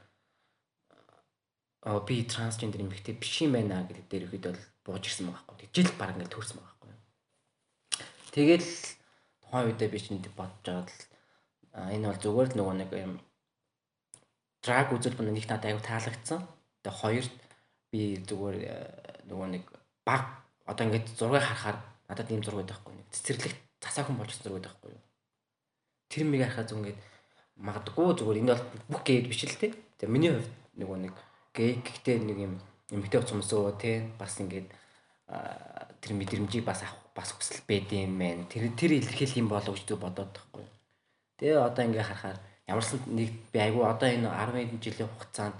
[1.86, 5.68] оо би трансгендер эмэгтэй биш юм байна гэдэг дээр ихэд бол бууж ирсэн байгаа байхгүй.
[5.72, 6.77] Жил баг ингээд төрсэн байгаа
[8.38, 8.58] байхгүй.
[8.58, 8.70] Тэгэл
[9.42, 11.02] тухайн үедээ би чинь бодож байгаад л
[11.98, 13.14] энэ бол зүгээр л нөгөө нэг юм
[14.62, 16.40] драг үзэл бүн нэг надад аяг таалагдсан.
[16.82, 17.34] Тэгээ хоёрт
[17.90, 18.74] би зүгээр э,
[19.30, 19.64] нөгөө нэг
[20.04, 20.24] баг
[20.66, 25.04] одоо ингээд зургийг харахаар надад ийм зураг байхгүй нэг цэцэрлэг засаахан болж зураг байхгүй юу.
[26.12, 27.00] Тэр миг харахаа зүг ингээд
[27.56, 29.72] магадгүй зүгээр энэ бол бүх гээд биш л те.
[29.98, 31.14] Тэгээ миний хувьд нөгөө нэг
[31.54, 32.54] гей гэхдээ нэг юм
[32.92, 34.68] эмгтэй уцмсөө те бас ингээд
[36.00, 38.46] тэр мэдрэмжийг бас авах бас хүсэл байд юм байна.
[38.46, 40.66] Тэр тэр илэрхийлэх юм болов гэж бодоод байхгүй.
[41.38, 45.56] Тэгээ одоо ингээд харахаар ямарсан нэг би айгу одоо энэ 10 жилийн хугацаанд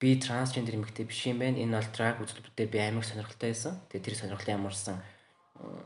[0.00, 1.62] би трансгендер эмэгтэй биш юм байна.
[1.62, 3.74] Энэ бол драг үзэлбэрээр би амар сонирхолтой байсан.
[3.92, 4.96] Тэгээ тэр сонирхлын ямарсан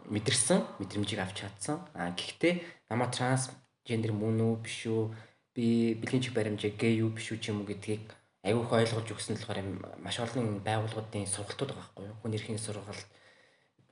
[0.09, 1.83] мэдэрсэн, мэдрэмжийг авч чадсан.
[1.95, 5.11] А гэхдээ намаа трансгендер мөн үү биш үү?
[5.55, 8.07] Би бэлгийн чих баримжаа гей юу биш үү ч юм уу гэдгийг
[8.47, 9.59] аюух ойлгуулж өгсөн болохоор
[9.99, 12.19] маш олон байгууллагуудын сургалтууд байгаа байхгүй юу?
[12.23, 13.09] Хүн эрхийн сургалт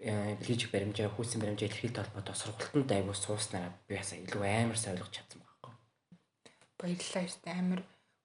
[0.02, 4.98] бэлгийн чих баримжаа, хүүсийн баримжаа илэрхийлэлт холбоотой сургалтанд аюу сууснараа би бас илүү амар сайн
[4.98, 5.72] ойлгож чадсан байхгүй?
[6.78, 7.80] Баярлалаа ёстой амар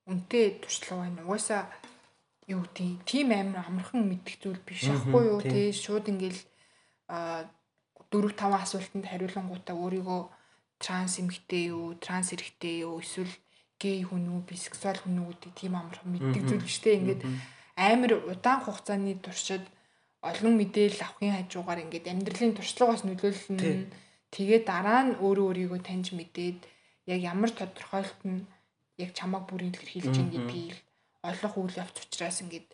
[0.09, 1.21] үнтэй туршлага байна.
[1.29, 1.63] Угаасаа
[2.49, 6.41] юу гэдэг тийм амар амархан мэддэг зүйл биш аахгүй юу тий шууд ингээл
[7.11, 7.45] а
[8.09, 10.21] 4 5 асуултанд хариулангуудаа өөрийгөө
[10.79, 13.33] транс эмэгтэй юу, транс эрэгтэй юу, эсвэл
[13.81, 16.97] гей хүн үү, бисексуал хүн үү гэдэг тийм амархан мэддэг зүйл биш те.
[16.97, 17.21] Ингээд
[17.75, 19.65] амар удаан хугацааны туршид
[20.31, 23.91] олон мэдээлэл авахын хажуугаар ингээд амьдралын туршлагаас нөлөөлнө.
[24.33, 26.59] Тэгээ дараа нь өөрөө өөрийгөө таньж мэдээд
[27.11, 28.45] яг ямар тодорхойлолт нь
[29.03, 30.75] яг чамааг бүрийн илэрхийлж байна гэдгийг
[31.29, 32.67] олох үйл явц учраас ингээд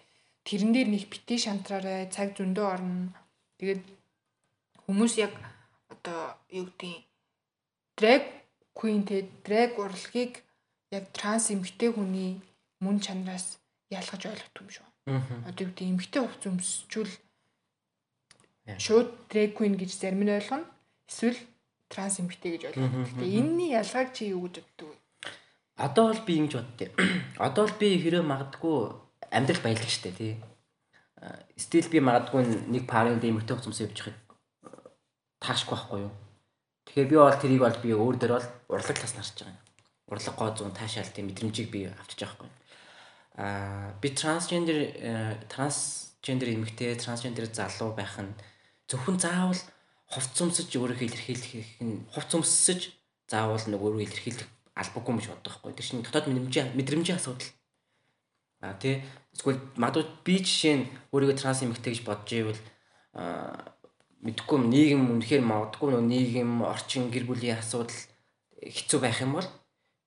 [0.48, 3.14] тэрэн дээр нэг бити шантраарай цаг зөндөө орно.
[3.60, 3.84] Тэгээд
[4.86, 5.34] хүмүүс яг
[5.94, 7.06] одоо юу гэдэг
[8.00, 8.24] drag
[8.74, 10.44] queen те drag урлагийг
[10.92, 12.42] яг транс эмэгтэй хүний
[12.84, 14.88] мөн чанараас ялгаж ойлгох юм шүү.
[15.48, 17.14] Одоо юу гэдэг эмэгтэй хувц өмсчүүл
[18.80, 20.66] шууд drag queen гэж зарим нь ойлгоно.
[21.08, 21.38] Эсвэл
[21.92, 23.04] транс эмэгтэй гэж ойлгоно.
[23.04, 24.98] Гэхдээ энэний ялгааг чи юу гэж боддог вэ?
[25.78, 26.92] Одоо бол би ингэж боддیں۔
[27.48, 28.78] Одоо бол би хэрэг магадгүй
[29.32, 30.34] амьдрал баялаг штэ тий.
[31.60, 34.18] Стил би магадгүй нэг парын дэмэгтэй хуцамс явж байхыг
[35.44, 36.14] таашгүй байхгүй юу.
[36.88, 38.48] Тэгэхээр би бол тэрийг бол би өөр дээр бол
[38.80, 39.62] урлаг тас нарч байгаа юм.
[40.08, 42.52] Урлаг гоо зүүн таашаалтын мэдрэмжийг би авчиж байгаа байхгүй.
[43.40, 44.80] Аа би трансгендер
[45.52, 48.32] трансгендер эмэгтэй трансгендер залуу байх нь
[48.94, 49.62] зөвхөн заавал
[50.06, 52.94] хувц өмсөж өөрийгөө илэрхийлэх нь хувц өмсөж
[53.26, 55.74] заавал нэг өөрийгөө илэрхийлэх албагүй гэж боддог байхгүй.
[55.74, 57.50] Тэр чинь дотоод мэдрэмжийн мэдрэмжийн асуудал.
[58.62, 59.02] А тий
[59.34, 62.62] эсвэл магадгүй би жишээ нь өөрийгөө транс эмэгтэй гэж бодож ивэл
[64.24, 68.00] мэдхгүй нийгэм үнэхээр магадгүй нөө нийгэм орчин гэр бүлийн асуудал
[68.62, 69.50] хэцүү байх юм бол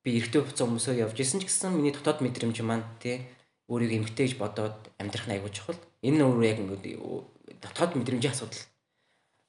[0.03, 3.29] би эрэгтэй хувцас хүмүүсөө явж исэн ч гэсэн миний дотоод мэдрэмж маань тий
[3.69, 5.79] өөрийгөө эмэгтэй гэж бодоод амьдрах нь аягүй чухал.
[6.07, 6.85] Энэ нь өөрөө яг ингээд
[7.61, 8.63] дотоод мэдрэмжийн асуудал.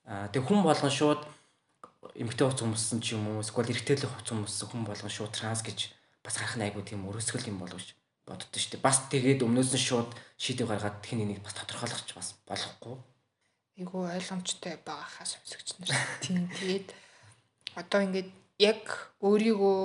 [0.08, 1.22] Тэг хүн болгон шууд
[2.16, 5.92] эмгтэй хуц хүмүүссэн ч юм уу эсвэл эрэгтэйлэх хуц хүмүүссэн хүн болгон шууд транс гэж
[6.24, 7.92] бас харах найгуу тийм өрөөсгөл юм болов ш
[8.24, 8.80] боддоо дээ.
[8.80, 12.96] Бас тэгээд өмнөөс нь шууд шийдвэр гаргаад хин нэгийг бас тодорхойлох ч бас болохгүй.
[13.84, 15.92] Айгу ойлгомжтой байгаа хаа сонсогч нар.
[16.24, 16.88] Тийм тэгээд
[17.76, 18.32] одоо ингээд
[18.64, 19.80] яг өөрийгөө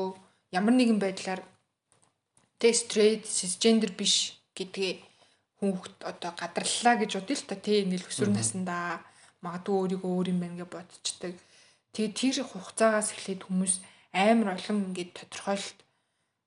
[0.54, 1.42] ямар нэгэн байдлаар
[2.62, 4.92] тэ straight cisgender биш гэдгээ
[5.58, 9.02] хүүхд одоо гадарлаа гэж бодъё л та тий ингээл өсвөр насндаа
[9.44, 11.34] магадгүй өөрийгөө өөр юм байна гэж бодчихдаг
[11.92, 13.84] Тэгээ тэр хугацаагаас эхлээд хүмүүс
[14.16, 15.78] амар олон ингээд тодорхойлолт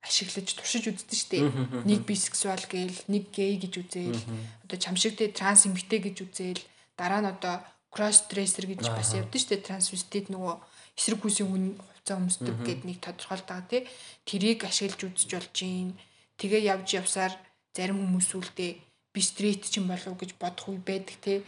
[0.02, 1.46] ашиглаж туршиж үздэг шүү дээ.
[1.86, 4.22] Нэг бисексуал гээл, нэг гей гэж үзээл,
[4.66, 6.62] одоо чамшигтэй транс эмэгтэй гэж үзээл,
[6.98, 7.62] дараа нь одоо
[7.94, 9.66] кросс дрессер гэж бас явдсан шүү дээ.
[9.70, 10.54] Трансвестит нөгөө
[10.98, 13.82] эсрэг хүсийн хүн хувцас өмсдөг гэд нэг тодорхойлт байгаа тий.
[14.26, 15.94] Тэрийг ашиглаж үзэж болж гин.
[16.42, 17.34] Тэгээ явж явсаар
[17.70, 18.72] зарим хүмүүс үлдээ
[19.14, 21.38] би стрит ч юм болов гэж бодох үе байдаг тий.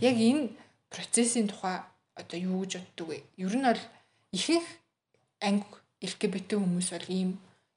[0.00, 0.56] Яг энэ
[0.94, 1.80] процессын тухай
[2.14, 3.18] одоо юу гэж боддөг вэ?
[3.40, 3.82] Ер нь бол
[4.36, 4.68] ихэнх
[5.40, 5.66] анги
[6.04, 7.30] LGBT хүмүүс бол ийм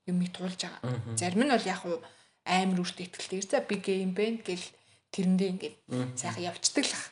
[0.06, 0.94] юмыг туулж байгаа.
[1.16, 2.00] Зарим нь бол яг уу
[2.46, 3.42] амар үрт ихтэлтэй.
[3.42, 4.68] За би гейм бэ гэл
[5.14, 5.76] тэрэндээ ингээд
[6.20, 7.06] сайхан явцдаг л ах.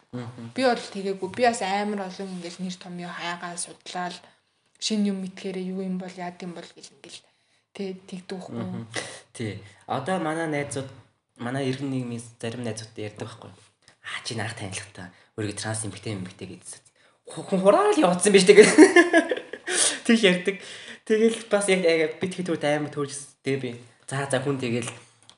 [0.56, 1.30] Би бол тэгээгүй.
[1.32, 4.16] Би бас амар олон ингээд нэр томьёо хаягаа судлаад
[4.84, 7.24] шин юм мэдхээрээ юу юм бол яад юм бол гэл ингээд
[7.74, 8.86] Тэ тэгдэг байхгүй.
[9.34, 9.58] Тий.
[9.90, 10.86] Одоо манай найзууд
[11.42, 13.50] манай иргэн нийгмийн зарим найзууд ярьдаг байхгүй.
[13.50, 16.82] Аа чи наах танилцахтаа өөрийгөө транс эмгтэй эмгтэй гэдсэн.
[17.30, 18.70] Хүн хураал явуулсан биз тэгээд.
[20.06, 20.56] Тэг ярьдаг.
[21.08, 23.72] Тэгэл бас яг бид хэд үт аймаг төрж тэгээ би.
[24.08, 24.92] За за хүн тэгэл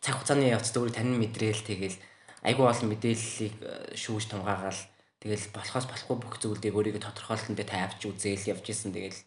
[0.06, 1.98] цаг хугацааны явцад өөрийг танин мэдрээл тэгэл
[2.46, 4.78] айгүй олон мэдээллийг э, шүүж тунгаагаал
[5.18, 9.18] тэгэл болохоос болохгүй бүх зүйлийг өөрийгөө тодорхойлтонд тавьж үзээл явж исэн тэгэл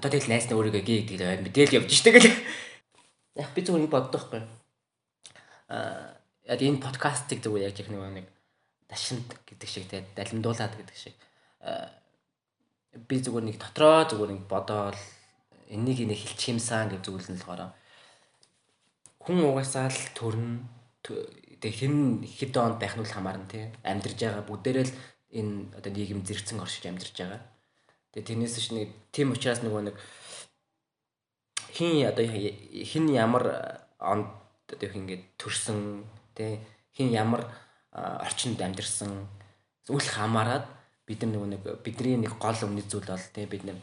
[0.00, 2.32] одоо тэгэл найснаа өөрийгөө гээ гэдэг мэдээл явж штэ гэл
[3.36, 4.42] яг би зүгээр боддог байхгүй
[5.68, 6.16] а
[6.48, 8.26] яг энэ подкастыг зүгээр яг нэг нэг
[8.88, 11.16] дашинт гэдэг шиг те далимдуулаад гэдэг шиг.
[13.08, 14.98] Би зүгээр нэг дотроо зүгээр нэг бодоол
[15.68, 17.72] энийг нэг хэлчих юмсан гэж зүйлэн л болохоор
[19.24, 20.68] хүн угаасаа л төрн
[21.02, 24.94] тэг хэн хэд онд байх нь хамаарна тий амьдарж байгаа бүгдээрээ л
[25.32, 27.40] энэ одоо нийгэм зэрэгцэн оршиж амьдарч байгаа.
[28.12, 29.96] Тэгээ тэрнээс ч нэг тийм учраас нөгөө нэг
[31.72, 33.44] хин одоо хин ямар
[33.98, 34.28] онд
[34.68, 36.04] одоо их ингээд төрсөн
[36.36, 36.60] тий
[36.92, 37.48] хин ямар
[37.94, 39.26] орчинд амьдарсан
[39.88, 40.66] үл хамааран
[41.06, 43.78] бид нар нөгөө нэг бидний нэг гол өмнө зүйл бол тий бид нар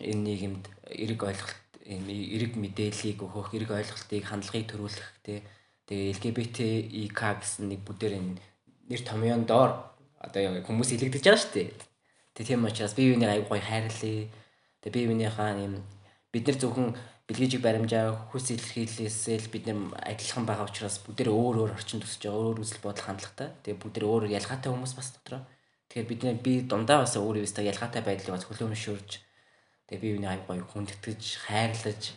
[0.00, 5.42] энэ нийгэмд эрэг ойлголт эрэг мэдээллийг өгөх, эрэг ойлголтыг, хандлагыг төрүүлэх тий.
[5.90, 8.38] Тэгээ LGBTIK гэсэн нэг бүдээр энэ
[8.86, 9.90] нэр томьёон доор
[10.22, 11.70] одоо хүмүүс илэгдэж байгаа шүү дээ.
[12.38, 14.30] Тэгээ тийм учраас бие биенээ аяг гоё хайрлаа.
[14.80, 15.82] Тэгээ бие биенийхээ юм
[16.30, 16.88] бид нар зөвхөн
[17.28, 22.26] бэлгэжиг баримжаа хүс илэрхийлээсээ л бид нар адилхан байгаа учраас бүгдээр өөр өөр орчин төсөж
[22.26, 23.48] байгаа өөр үзэл бодол хандлагатай.
[23.62, 25.42] Тэгээ бүгдээр өөр ялгаатай хүмүүс бас дотроо.
[25.88, 29.10] Тэгэхээр бид нар би дундаа бас өөр юмстай ялгаатай байдлыг бас хөлөөмшөөрж
[29.92, 32.16] Тэгээ би юуны аяг гоё хүндэтгэж, хайрлаж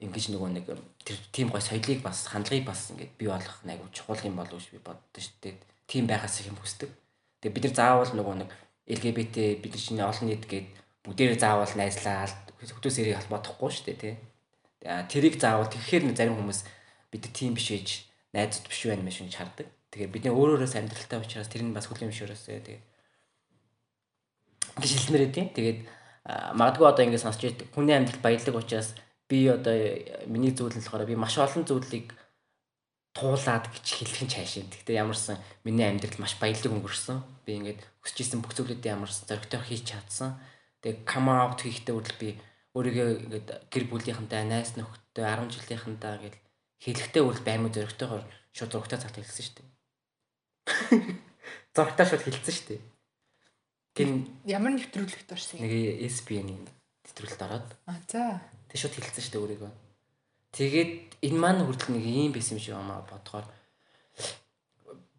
[0.00, 0.64] ингэж нөгөө нэг
[1.04, 4.72] тэр тийм гоё соёлыг бас хандлагыг бас ингээд бий болгох айгу чухал юм болов уу
[4.72, 5.60] би боддоо шүү дээ.
[5.84, 6.88] Тийм байгаас их юм хүсдэг.
[7.44, 8.50] Тэгээ бид нар заавал нөгөө нэг
[8.88, 10.68] LGBT бид нар чинь олон нийт гээд
[11.04, 14.14] бүгдээрээ заавал найзлаад хөдөөс эрийг холбоодохгүй шүү дээ тий.
[15.10, 16.60] Тэрийг заавал тэгэхээр зарим хүмүүс
[17.10, 17.88] бид тийм биш ээж
[18.30, 19.66] найзууд биш байх юм шиг хардаг.
[19.90, 22.82] Тэгэхээр бидний өөрөөрөөс амьдралтай учраас тэр нь бас хүлэмжшөөрөөсөө тэгээ
[24.80, 25.78] гэж хэлмээр байдیں۔ Тэгээд
[26.56, 27.68] магадгүй одоо ингэ сонсч байдаг.
[27.76, 28.96] Хүний амьдрал баялаг учраас
[29.28, 29.76] би одоо
[30.24, 32.16] миний зүйл нь болохоор би маш олон зүйлийг
[33.12, 34.64] туулаад гэж хэлэх нь цаашаа.
[34.64, 37.20] Гэхдээ ямарсан миний амьдрал маш баялаг өнгөрсөн.
[37.44, 40.40] Би ингээд хүсэж исэн бүх зүйлүүдээ ямарсан зоригтой хийж чадсан.
[40.80, 42.30] Тэгээ come out хийхдээ хүртэл би
[42.72, 46.34] өөрийгөө ингээд гэр бүлийнхэнтэй, найз нөхдөдтэй 10 жилийнхэнтэй гэж
[46.82, 48.24] хэлэхдээ үрл баймаг зоригтойгоор
[48.56, 49.68] шууд зургтаа цагт хэлсэн шүү дээ.
[51.76, 52.80] Зургтаа шууд хэлсэн шүү дээ.
[53.92, 54.10] Тийм
[54.48, 55.68] ямар нэвтрүүлэгт орсон юм?
[55.68, 57.68] Нэг SBN-ийн нэвтрүүлэлт ороод.
[57.84, 58.40] А за.
[58.72, 59.72] Тэг шууд хэлсэн шүү дээ өөрийгөө.
[60.56, 60.92] Тэгээд
[61.28, 63.46] энэ маань хүртэл нэг юм байсан юм шиг амаа бодохоор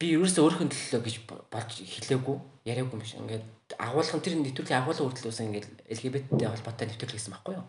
[0.01, 1.15] би ерөөсөө өөрхөн төлөө гэж
[1.53, 3.21] болж хэлээгүй, яриаггүй юм шиг.
[3.21, 3.45] Ингээд
[3.79, 7.67] агуулгын тэр нэвтрүүлгийн агуулгын хүртэл үсэн ингээд LGBT-тэй холбоотой нэвтрүүлэг гэсэн байхгүй юу?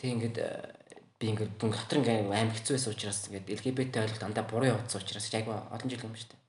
[0.00, 0.36] Тэг ингээд
[1.20, 5.00] би ингээд дүн дотор ингээд аим хэцүү байсан учраас ингээд LGBT ойлголт дандаа буруу явагдсан
[5.04, 6.40] учраас айгүй олон жил юм шүү дээ.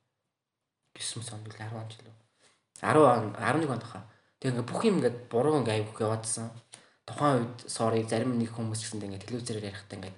[0.95, 2.03] 9 он бил 10 он жил
[2.79, 4.03] 10 он 11 онд хаа.
[4.39, 6.49] Тэгээ ингээ бүх юм ингээ буруу ингээ аяг яваадсан.
[7.05, 10.15] Тухайн үед sorry зарим нэг хүмүүс ч гэсэн ингээ телевизээр ярихтаа ингээ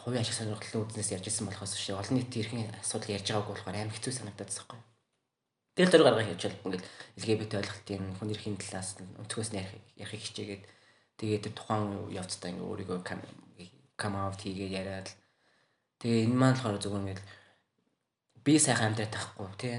[0.00, 3.76] хувийн ашиг сонирхлын үзнээс ярьж ирсэн болохоос биш олон нийтийн эрхийн асуудал ярьж байгаагүй болохоор
[3.76, 4.84] амар хэцүү санагдаад байгаа юм.
[5.78, 6.86] Тэгэл зөрөг гаргах бол ингээд
[7.22, 9.62] LGBT ойлголтын хүн эрхийн талаас өнцгөөс нь
[10.02, 10.62] ярих хичээгээд
[11.22, 12.98] тэгээд тэр тухайн явцдаа ингээ өөрийгөө
[13.94, 15.08] come out хийгээд яриад
[16.02, 17.22] тэгээ энэ маань болохоор зөвхөн ингээд
[18.42, 19.76] би сайхан амьдрах тахгүй тий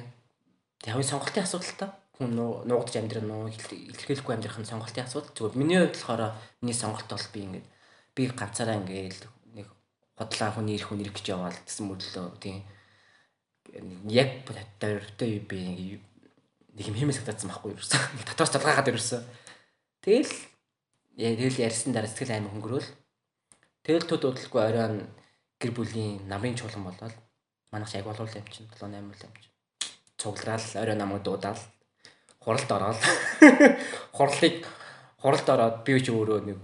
[0.88, 1.88] нь сонголтын асуудал та.
[2.16, 2.36] Хүн
[2.68, 3.52] нуугдж амьдрах нь
[3.92, 5.36] илэрхийлэхгүй амьдрах нь сонголтын асуудал.
[5.36, 6.24] Зүгээр миний хувьд болохоор
[6.64, 7.68] миний сонголт бол би ингээд
[8.16, 9.68] би ганцаараа ингээд нэг
[10.16, 12.64] хотлаа хүний ирэх хүн ирэх гэж яваал гэсэн мөрлөө тийм
[14.10, 14.30] яг
[14.80, 15.60] дөрөвтэй би
[16.76, 17.82] нэг юм хэмээс татсан байхгүй юу.
[18.30, 19.24] Татварч залгаагаад ирсэн.
[20.02, 20.34] Тэгэл
[21.20, 22.90] яг тэгэл ярьсан дараа сэтгэл аймаг хөнгөрөөл.
[23.84, 25.08] Тэгэл төд удалгүй оройн
[25.60, 27.16] гэр бүлийн намын чуулган болоод
[27.72, 29.54] манайх яг болов юм чинь 7 8 юм чинь
[30.18, 31.60] цуглаал орой намайг дуудаал
[32.40, 33.00] хуралд ороод
[34.18, 34.68] хурлыг
[35.22, 36.58] хуралд ороод би ч өөрөө нэг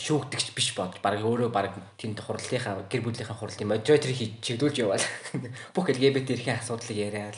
[0.00, 0.96] шүүгдэгч биш бод.
[1.04, 5.06] Баг өөрөө баг тэнд хурлынхаа гэр бүлийнхаа хурлын модератор хийж чиглүүлж яваал.
[5.76, 7.36] Бүх LGBT эрхийн асуудлыг яриад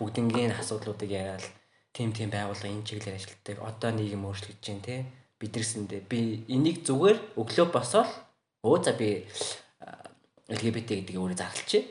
[0.00, 1.44] бүгднгийн асуудлуудыг яриад
[1.92, 4.96] тим тим байгууллага энэ чиглэлээр ажилладаг одоо нийгэм өөрчлөгдөж байна те.
[5.38, 8.10] Бидэрсэндээ би энийг зүгээр өглөө босоод
[8.64, 9.28] өө за би
[10.48, 11.84] LGBT гэдгийг өөрөө зарлчих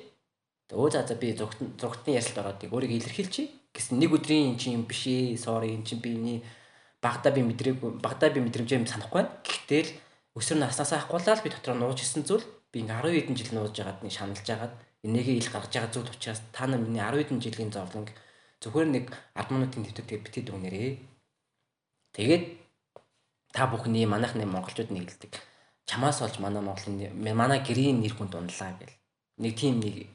[0.74, 4.88] Өө за за би зургт зургтны ярилт ороод өөрийгөө илэрхийлчихье гэсэн нэг өдрийн эн чинь
[4.90, 5.38] биш ээ.
[5.38, 6.42] Sorry эн чинь биний
[7.04, 9.36] багада би мэдрээгүй багада би мэдрэмжээ юм санахгүй байна.
[9.44, 9.92] Гэхдээ л
[10.40, 14.00] өсөр наснасаа ахгуулаад би дотроо нууж исэн зүйл би ингээ 10 хэдэн жил нууж байгаад
[14.02, 17.72] нэг шаналж байгаад энийгээ ил гаргаж байгаа зүйл учраас та нар миний 10 хэдэн жилийн
[17.76, 18.08] зовлон
[18.64, 20.92] зүгээр нэг 10 минутын нэвтрүүлэг битэд өгнөрээ.
[22.16, 22.44] Тэгээд
[23.52, 25.36] та бүхний манайхны монголчууд нэгэлдэг.
[25.86, 28.96] Чамаас олж манай Монголын манай гэрийн нэр хүн дунлаа гэл.
[29.44, 30.08] Нэг тийм нэг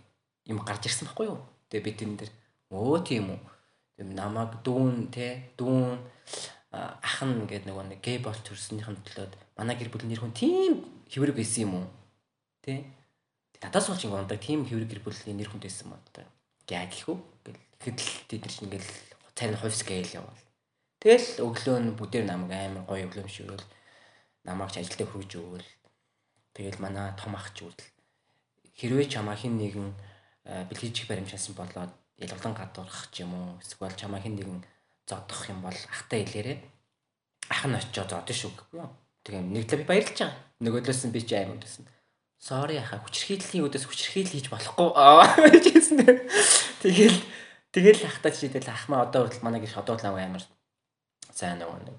[0.49, 1.39] юм гарч ирсэн байхгүй юу?
[1.69, 2.31] Тэгээ бид энэ дэр
[2.73, 3.41] өө тийм үү.
[4.01, 6.01] Тэг намайг дүүн те дүүн
[6.73, 10.73] ах нь гэдэг нөгөө нэг гей бол төрснийхэн төлөөд манай гэр бүлийн нэр хүн тийм
[11.09, 11.87] хэврэг байсан юм уу?
[12.61, 12.85] Тэ?
[13.65, 16.29] Надаас болж ингэ ундаг тийм хэврэг гэр бүлийн нэр хүнд байсан мод та.
[16.69, 17.19] Яг гэх үү?
[17.49, 18.91] Гэл ихэд л тэд нар чинь ингээл
[19.33, 20.41] царин хувьс гээл явал.
[21.01, 23.65] Тэгэл өглөө нь бүдээр намайг амар гоё өглөөмшөөл
[24.45, 25.71] намайг ч ажилдаа хөргөж өгөөл.
[26.53, 27.79] Тэгэл манай том ах ч үл
[28.79, 29.89] хэрвээ чамаа хин нэгэн
[30.69, 34.63] бэлгийжих баримжаасан болоод ялгалан гадуурах ч юм уу эсвэл чамаа хин нэгэн
[35.09, 36.59] зодох юм бол ахтай хэлээрээ
[37.49, 38.93] ах нь очиод зодно шүү гэхгүй юу.
[39.25, 40.37] Тэгээ нэг талаа би баярлаж байгаа.
[40.61, 41.85] Нөгөөдлөөс нь би ч аим өндсөн.
[42.39, 44.89] Sorry яха хүчрхийллийн өдөөс хүчрхийл хийж болохгүй
[45.59, 45.99] гэж хэлсэн.
[46.85, 47.19] Тэгэл
[47.75, 50.45] тэгэл ахтаа чидэл ахмаа одоо хүртэл манай гэр шодоод лав амар
[51.35, 51.99] сайн нөгөө нэг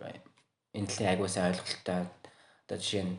[0.78, 2.08] энэ талын айгуу сайн ойлголттой
[2.64, 3.18] одоо жишээ нь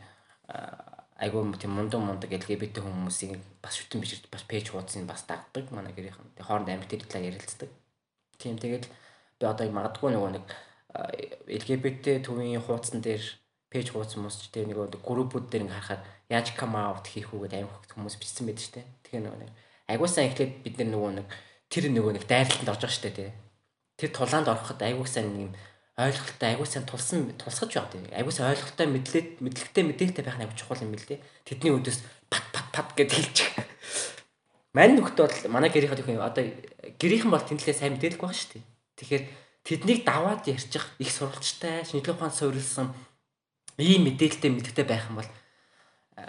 [1.20, 5.92] айгуу тийм мундан мундаг LGBT хүмүүсийн бас шүтэн бичиж бас пэйж хуудсыг бас дагдаг манай
[5.92, 6.40] гэрийнхэн.
[6.40, 7.68] Тэгээ хооронд амар тэр талаар ярилцдаг.
[8.40, 8.88] Тийм тэгэл
[9.40, 10.44] би одоо магадгүй нөгөө нэг
[11.48, 13.24] LGBT төвийн хуудсан дээр
[13.72, 17.48] пэйж хуудсан хүмүүс ч тэр нэг группүүд дээр ингээ харахад яаж come out хийх үү
[17.48, 18.86] гэдэг амар хүмүүс бичсэн байдаг шүү дээ.
[19.06, 19.50] Тэгэхээр нөгөө нэг
[19.88, 21.26] айгуу сайн эхлээд бид нөгөө нэг
[21.70, 23.30] тэр нөгөө нэг дайралтанд орж байгаа шүү дээ.
[23.96, 25.50] Тэр тулаанд ороход айгуу сайн нэг
[25.94, 28.04] ойлголттой сайн тулсан тулсгаж байгаа тийм.
[28.10, 31.20] Аягүй сайн ойлголттой мэдлээд мэдлэгтэй мэдээлэлтэй байх нь аягүй чухал юм бэл дээ.
[31.44, 31.98] Тэдний өдөөс
[32.32, 33.50] пат пат пат гэж хэлчих.
[34.72, 36.44] Мань нөхдөд манай гэрийнхэн их одоо
[36.96, 38.69] гэрийнхэн бол тэнцлээ сайн мэдээлэх байх шүү дээ.
[39.00, 39.24] Тэгэхээр
[39.64, 42.92] тэднийг даваад ярьчих их сурвалжтай, шинжлэх ухаан суурилсан
[43.80, 45.30] ийм мэдээлэлтэй мэдээлэлтэй байх юм бол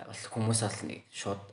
[0.07, 1.43] бол хүмүүс бол нэг шууд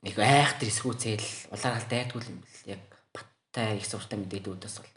[0.00, 4.92] нэг айхтар эсрүүцэл улаар аль дайдгүй юм бэл яг баттай их суртай мэдээлүүдээс бол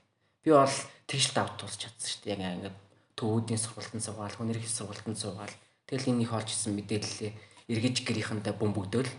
[0.47, 0.77] би бол
[1.11, 2.39] тэгш давт тулж чадсан шүү дээ.
[2.39, 2.77] Яг ингээд
[3.19, 5.55] төвүүдийн сургалтанд суугаал, хүнэрх сургалтанд суугаал.
[5.91, 7.31] Тэгэл энэний хоолж исэн мэдээлэлээ
[7.67, 9.11] эргэж гэрийнхэнтэй бөмбөгдөөл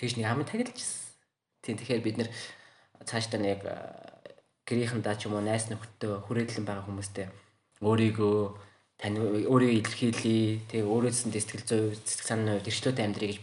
[0.00, 1.14] тэгж нэг амын тагилжсэн.
[1.62, 2.30] Тийм тэгэхээр бид нэр
[3.06, 3.60] цаашдаа нэг
[4.70, 7.26] гэрийнхэнтэй ч юм уу найс нөхдөд хүрээлэн байгаа хүмүүстэй
[7.82, 8.38] өөрийгөө
[9.00, 10.62] тань өөрийгөө илэрхийлье.
[10.70, 13.38] Тэгээ өөрөөсөн сэтгэл зүй, сэтгэл санааны хувьд эрчлөөтэй амьдрий гэж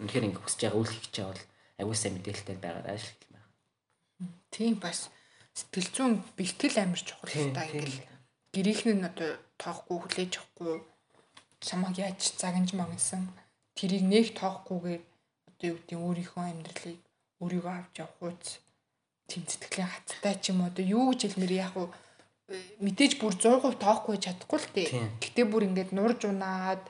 [0.00, 3.44] үнэхээр ингэ хүсэж байгаа үйл хийж байгаа бол сайн мэдээлэлтэй байгаарай шүү дээ.
[4.50, 4.98] Тийм бас
[5.52, 8.00] сэтгэл зүйн бэлтгэл амар чухал та ингээл
[8.56, 10.74] гэрийнх нь одоо тоохгүй хүлээж авахгүй
[11.60, 13.28] чамаг яаж загнаж магнсан
[13.76, 15.02] тэрийг нэг тоохгүйгээр
[15.48, 16.98] одоо юу гэдэг өөрийнхөө амьдралыг
[17.40, 18.48] өөрийгөө авч явах үз
[19.26, 21.90] тийм сэтгэлийн хаттай ч юм одоо юу гэж хэлмээр яг уу
[22.78, 24.88] мэдээж бүр 100% тоохгүй чадахгүй л дээ.
[25.18, 26.82] Гэтэ бүр ингээд нурж унаад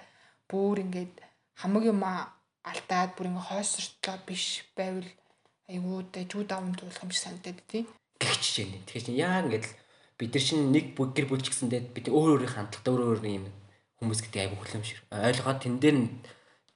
[0.51, 1.17] бүр ингээд
[1.57, 5.09] хамаг юм алтаад бүр ингээд хойсортлоо биш байвал
[5.73, 7.89] айгуу дэжүү даван туулах юм шиг санагдаад тийм
[8.21, 8.85] гихчж байна.
[8.85, 9.67] Тэгэхээр чинь яа ингээд
[10.21, 13.47] бид нар чинь нэг гэр бүл ч гэсэндээ бид өөр өөрийн хандлагатай өөр өөр юм
[13.97, 15.01] хүмүүс гэдэг айгүй хүлэмжшэр.
[15.09, 16.09] Ойлгоод тэн дээр нь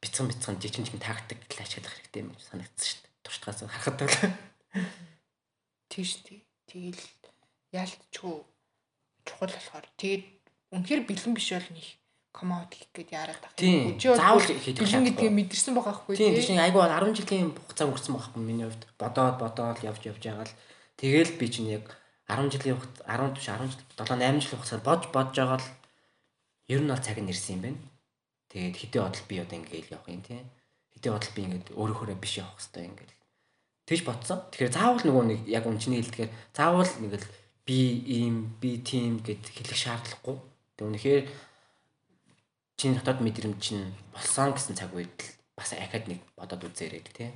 [0.01, 3.13] бяцхан бяцхан жичин жичин тактик ашиглах хэрэгтэй юм санагдсан шүү дээ.
[3.25, 4.17] Туршлагаас харахад бол
[5.91, 6.47] тийш тий.
[6.71, 7.03] Тэгэл
[7.75, 8.37] яалтчгүй
[9.27, 10.25] чухал болохоор тэгээд
[10.73, 11.87] үнэхээр бэлэн биш бол нэг
[12.31, 13.43] out хийх гээд яарад.
[13.59, 16.31] Өчөө заавал хийх бэлэн гэдгийг мэдэрсэн байгаа хгүй тий.
[16.31, 18.87] Тийм чинь айгүй 10 жилийн хугацаа өнгөрсөн байгаа хгүй миний хувьд.
[19.03, 20.55] Бодоод бодоод явж явж байгаа л
[21.01, 21.97] Тэгэл би чинь яг
[22.29, 25.69] 10 жилийн хугацаа 10 биш 10 жил 7 8 жилийн хугацаанд бодж бодж байгаа л
[26.69, 27.81] ер нь бол цаг нь ирсэн юм байна.
[28.53, 30.45] Тэгээд хэдий бодол би одоо ингээл явах юм тий.
[30.93, 33.20] Хэдий бодол би ингээд өөрөөхөө биш явах хэрэгтэй ингээл.
[33.91, 34.47] Тэгж бодсон.
[34.55, 37.27] Тэгэхээр заавал нөгөө нэг яг үнчний хэлдгээр заавал нэг л
[37.67, 40.39] би ийм би тийм гэд хэлэх шаардлагагүй.
[40.79, 41.23] Тэг үнэхээр
[42.79, 47.35] чиний дотоод мэдрэмж чинь болсон гэсэн цаг үед л бас ахад нэг бодоод үзээрэй тий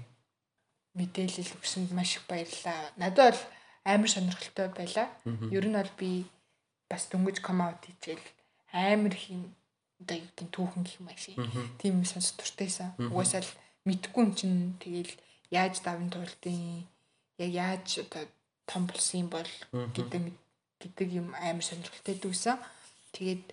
[0.94, 2.94] мэдээлэл өгсөнд маш их баярлалаа.
[2.96, 3.42] Надад бол
[3.84, 5.10] амар сонирхолтой байлаа.
[5.50, 6.24] Ер нь бол би
[6.88, 8.22] бас дөнгөж come out хийчихэл
[8.70, 9.50] амар их юм
[9.98, 11.32] одоо юу гэдэг түүхэн гэх юм ааши.
[11.82, 12.94] Тийм юм сонсох туртайсан.
[12.98, 13.52] Угаасаа л
[13.90, 15.10] мэдгүй юм чинь тэгэл
[15.54, 16.86] яаж давн туулдیں۔
[17.38, 18.26] Яг яаж одоо
[18.66, 20.34] том болсон юм бол гэдэг
[20.82, 22.58] гэдэг юм амар сонирхолтой дүүсэн.
[23.14, 23.44] Тэгээд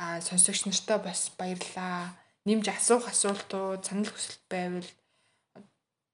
[0.00, 2.16] а сонсогч нартай бас баярлаа.
[2.44, 4.88] Нимж асуух асуултууд, санал хүсэлт байвал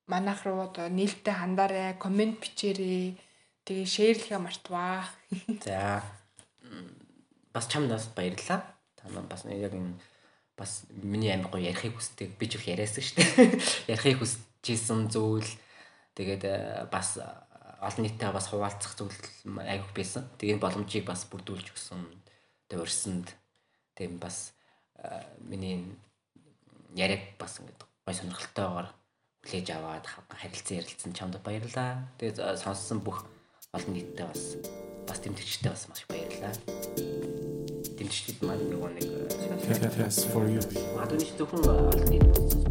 [0.06, 3.18] манайх руу одоо нээлттэй хандаарай, комент бичээрэй.
[3.64, 5.06] Тэгээ шеэрлэхэ мартваа.
[5.64, 6.02] За.
[7.54, 8.62] Бас чамд бас баярлалаа.
[8.98, 9.94] Та маань бас яг энэ
[10.58, 12.36] бас миний амин гоё ярихыг хүсдэг.
[12.38, 13.62] Би ч их яриасан шүү дээ.
[13.94, 14.18] Ярихыг
[14.60, 15.48] хүсэжсэн зүйл
[16.14, 17.16] тэгээд э, бас
[17.80, 19.16] олон нийтэд бас хуваалцах зүйл
[19.56, 20.28] айгүйх байсан.
[20.36, 22.04] Тэгээд боломжийг бас бүрдүүлж өгсөн.
[22.68, 23.32] Тэгээд урьсанд
[23.96, 24.52] тэгээд бас
[25.00, 25.96] э, миний
[26.92, 28.88] яриаг бас ингээд гой сонирхолтойгоор
[29.48, 32.04] хүлээж аваад харилцан ярилцсан чамд баярлалаа.
[32.20, 33.24] Тэгээд сонссон бүх
[33.72, 34.60] олон нийтэд бас
[35.08, 36.52] бас тэмдэгчтэй бас маш баярлалаа.
[37.96, 39.08] Тэмдэгчдэд маань нөгөө нэг
[39.70, 40.60] Podcast for you.
[40.96, 42.69] Магадгүй ч зөвхөн олон нийт